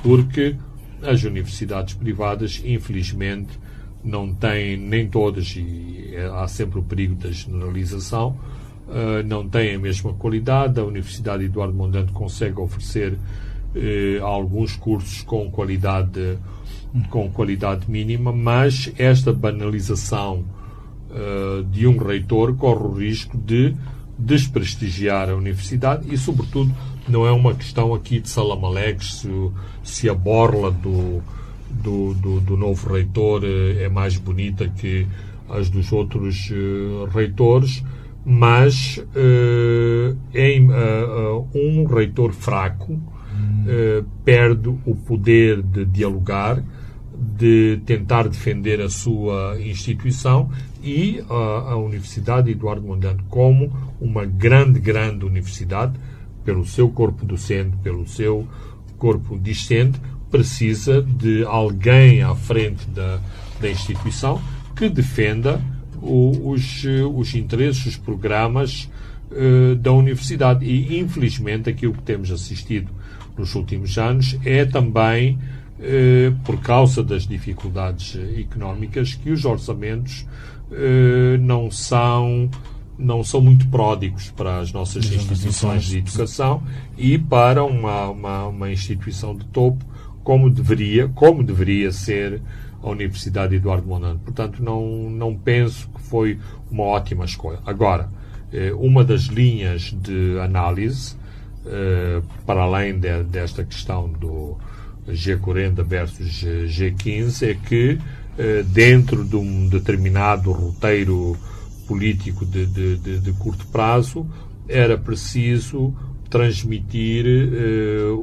[0.03, 0.57] porque
[1.03, 3.59] as universidades privadas, infelizmente,
[4.05, 8.39] não têm, nem todas, e há sempre o perigo da generalização,
[9.27, 10.81] não têm a mesma qualidade.
[10.81, 13.17] A Universidade Eduardo Mondlane consegue oferecer
[13.75, 16.39] uh, alguns cursos com qualidade,
[17.09, 20.45] com qualidade mínima, mas esta banalização
[21.11, 23.75] uh, de um reitor corre o risco de
[24.19, 26.75] desprestigiar a universidade e, sobretudo,
[27.09, 29.51] não é uma questão aqui de Salamalex se,
[29.83, 31.23] se a borla do,
[31.71, 35.07] do, do, do, novo reitor é mais bonita que
[35.49, 37.83] as dos outros uh, reitores
[38.23, 39.03] mas
[40.35, 43.01] em uh, um reitor fraco
[43.41, 46.63] uh, perde o poder de dialogar,
[47.13, 50.51] de tentar defender a sua instituição
[50.83, 53.71] e a, a Universidade Eduardo Mondlane, como
[54.01, 55.93] uma grande, grande universidade,
[56.45, 58.47] pelo seu corpo docente, pelo seu
[58.97, 63.21] corpo discente, precisa de alguém à frente da,
[63.61, 64.41] da instituição
[64.75, 65.61] que defenda
[66.01, 66.85] o, os,
[67.15, 68.91] os interesses, os programas
[69.31, 70.65] uh, da universidade.
[70.65, 72.91] E, infelizmente, aquilo que temos assistido
[73.41, 75.39] nos últimos anos é também,
[75.79, 80.27] uh, por causa das dificuldades económicas, que os orçamentos
[80.71, 82.49] uh, não são
[82.99, 86.63] não são muito pródigos para as nossas instituições de educação
[86.99, 89.83] e para uma, uma, uma instituição de topo
[90.23, 92.43] como deveria, como deveria ser
[92.83, 94.19] a Universidade Eduardo Mondlane.
[94.19, 96.39] Portanto, não, não penso que foi
[96.71, 97.59] uma ótima escolha.
[97.65, 98.11] Agora,
[98.53, 101.17] eh, uma das linhas de análise,
[101.67, 104.57] eh, para além de, desta questão do
[105.09, 107.99] G40 versus G15, é que
[108.39, 111.37] eh, dentro de um determinado roteiro
[111.87, 114.27] político de, de, de, de curto prazo,
[114.69, 115.93] era preciso
[116.31, 117.27] transmitir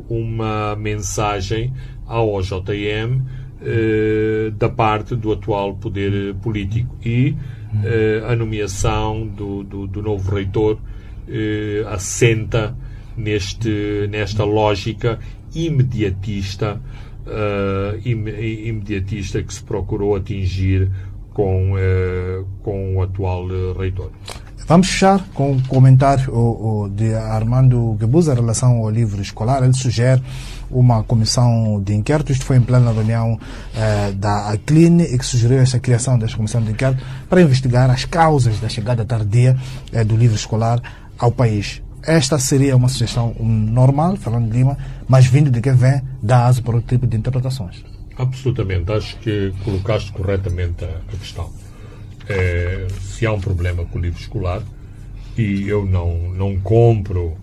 [0.08, 1.74] uma mensagem
[2.06, 3.22] ao OJM
[3.60, 7.36] eh, da parte do atual poder político e
[7.84, 10.78] eh, a nomeação do, do, do novo reitor
[11.28, 12.78] eh, assenta
[13.18, 15.20] neste, nesta lógica
[15.54, 16.80] imediatista,
[18.06, 18.28] im,
[18.68, 20.90] imediatista que se procurou atingir
[21.34, 21.74] com,
[22.64, 24.12] com o atual reitor.
[24.68, 29.64] Vamos fechar com um comentário de Armando Gebuza em relação ao livro escolar.
[29.64, 30.22] Ele sugere
[30.70, 32.34] uma comissão de inquérito.
[32.34, 33.40] Isto foi em plena reunião
[33.74, 38.04] eh, da Acline e que sugeriu esta criação desta comissão de inquérito para investigar as
[38.04, 39.56] causas da chegada tardia
[39.94, 40.82] eh, do livro escolar
[41.18, 41.82] ao país.
[42.04, 44.78] Esta seria uma sugestão normal, falando de Lima,
[45.08, 47.84] mas vindo de quem vem dá asa para outro tipo de interpretações.
[48.18, 48.92] Absolutamente.
[48.92, 51.52] Acho que colocaste corretamente a, questão
[52.30, 54.62] é, se há um problema com o livro escolar
[55.38, 57.38] e eu não, não compro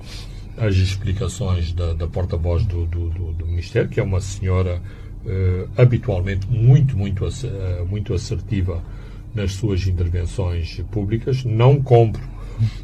[0.56, 4.80] as explicações da, da porta-voz do, do, do, do, Ministério, que é uma senhora
[5.24, 8.82] uh, habitualmente muito, muito, uh, muito assertiva
[9.34, 11.44] nas suas intervenções públicas.
[11.44, 12.22] Não compro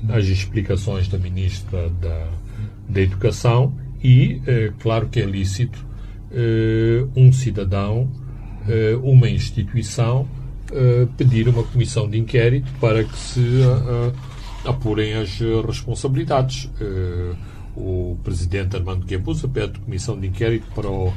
[0.08, 2.28] as explicações da Ministra da,
[2.88, 5.90] da Educação e, uh, claro que é lícito
[7.16, 8.08] um cidadão,
[9.02, 10.28] uma instituição,
[11.16, 13.42] pedir uma comissão de inquérito para que se
[14.64, 16.70] apurem as responsabilidades.
[17.74, 21.12] o presidente Armando Guebuza pede comissão de inquérito para o,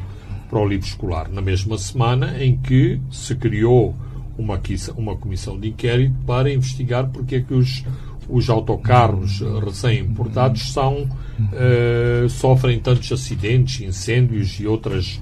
[0.50, 3.96] para o livro escolar, na mesma semana em que se criou
[4.38, 4.60] uma,
[4.96, 7.84] uma comissão de inquérito para investigar porque é que os,
[8.30, 15.22] os autocarros recém-importados são, uh, sofrem tantos acidentes, incêndios e, outras,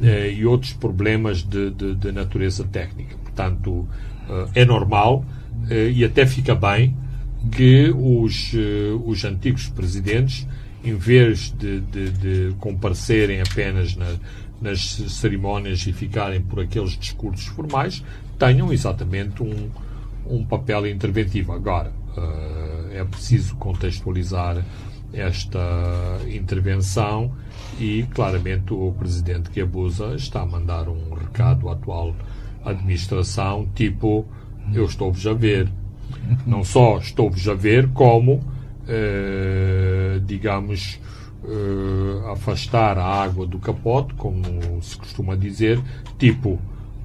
[0.00, 3.16] uh, e outros problemas de, de, de natureza técnica.
[3.22, 3.88] Portanto,
[4.28, 5.24] eh, é normal
[5.68, 6.96] eh, e até fica bem
[7.50, 10.46] que os, eh, os antigos presidentes,
[10.84, 14.14] em vez de, de, de comparecerem apenas na,
[14.60, 18.04] nas cerimónias e ficarem por aqueles discursos formais,
[18.38, 19.70] tenham exatamente um,
[20.26, 21.52] um papel interventivo.
[21.52, 21.92] Agora,
[22.92, 24.64] é preciso contextualizar
[25.12, 25.58] esta
[26.28, 27.32] intervenção
[27.78, 32.14] e, claramente, o presidente que abusa está a mandar um recado à atual
[32.64, 34.26] administração, tipo,
[34.72, 35.68] eu estou-vos a ver.
[36.46, 38.40] Não só estou-vos a ver, como,
[38.86, 41.00] eh, digamos,
[41.44, 45.80] eh, afastar a água do capote, como se costuma dizer,
[46.18, 46.58] tipo,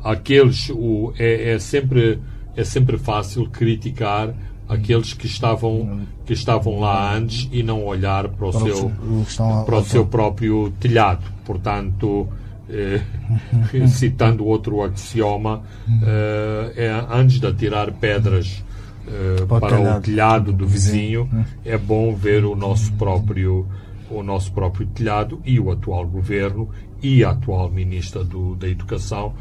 [0.04, 2.20] aqueles, o, é, é, sempre,
[2.56, 4.34] é sempre fácil criticar
[4.68, 8.92] aqueles que estavam, que estavam lá antes e não olhar para o, para seu,
[9.66, 11.24] para o seu próprio telhado.
[11.46, 12.28] Portanto,
[12.70, 13.02] eh,
[13.88, 15.64] citando outro axioma,
[16.04, 18.64] eh, é antes de atirar pedras
[19.08, 21.30] eh, para o telhado do vizinho,
[21.64, 23.66] é bom ver o nosso próprio
[24.10, 26.70] o nosso próprio telhado e o atual governo
[27.02, 29.34] e a atual ministra do, da Educação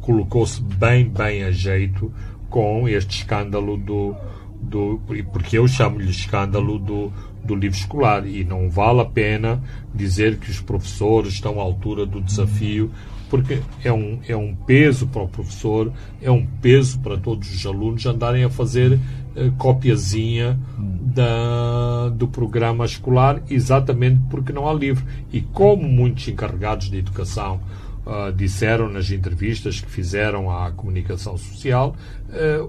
[0.00, 2.12] colocou-se bem, bem a jeito
[2.48, 4.14] com este escândalo do,
[4.60, 5.00] do
[5.32, 7.12] porque eu chamo-lhe escândalo do,
[7.44, 9.62] do livro escolar e não vale a pena
[9.94, 12.90] dizer que os professores estão à altura do desafio,
[13.28, 17.64] porque é um, é um peso para o professor, é um peso para todos os
[17.64, 25.04] alunos andarem a fazer uh, copiazinha da, do programa escolar, exatamente porque não há livro.
[25.32, 27.60] E como muitos encarregados de educação
[28.06, 31.94] Uh, disseram nas entrevistas que fizeram à comunicação social,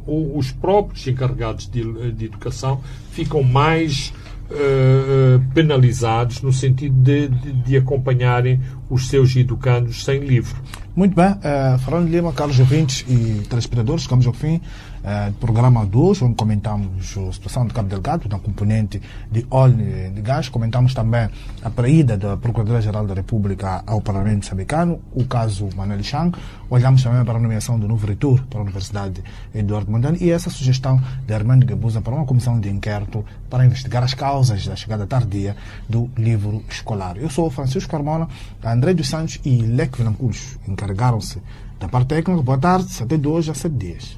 [0.05, 4.13] uh, os próprios encarregados de, de, educação ficam mais
[4.51, 8.59] uh, penalizados no sentido de, de, de, acompanharem
[8.89, 10.55] os seus educandos sem livro.
[10.93, 14.59] Muito bem, uh, Fernando Lima, Carlos ouvintes e telespectadores, chegamos ao fim
[15.03, 20.11] uh, do programa 2, onde comentamos a situação de Cabo Delgado, na componente de óleo
[20.13, 20.49] de gás.
[20.49, 21.29] Comentamos também
[21.61, 26.37] a paraída da Procuradora-Geral da República ao Parlamento moçambicano, o caso Manuel Chang.
[26.69, 29.23] Olhamos também para a nomeação do novo reitor para a Universidade
[29.53, 34.03] Eduardo Mondlane e essa sugestão de Armando Gabuza para uma comissão de inquérito para investigar
[34.03, 35.55] as causas da chegada tardia
[35.89, 37.17] do livro escolar.
[37.17, 38.27] Eu sou Francisco Carmona,
[38.63, 41.41] André dos Santos e Leque Vilanculos encarregaram-se
[41.79, 42.41] da parte técnica.
[42.41, 44.17] Boa tarde, até de hoje a sete dias.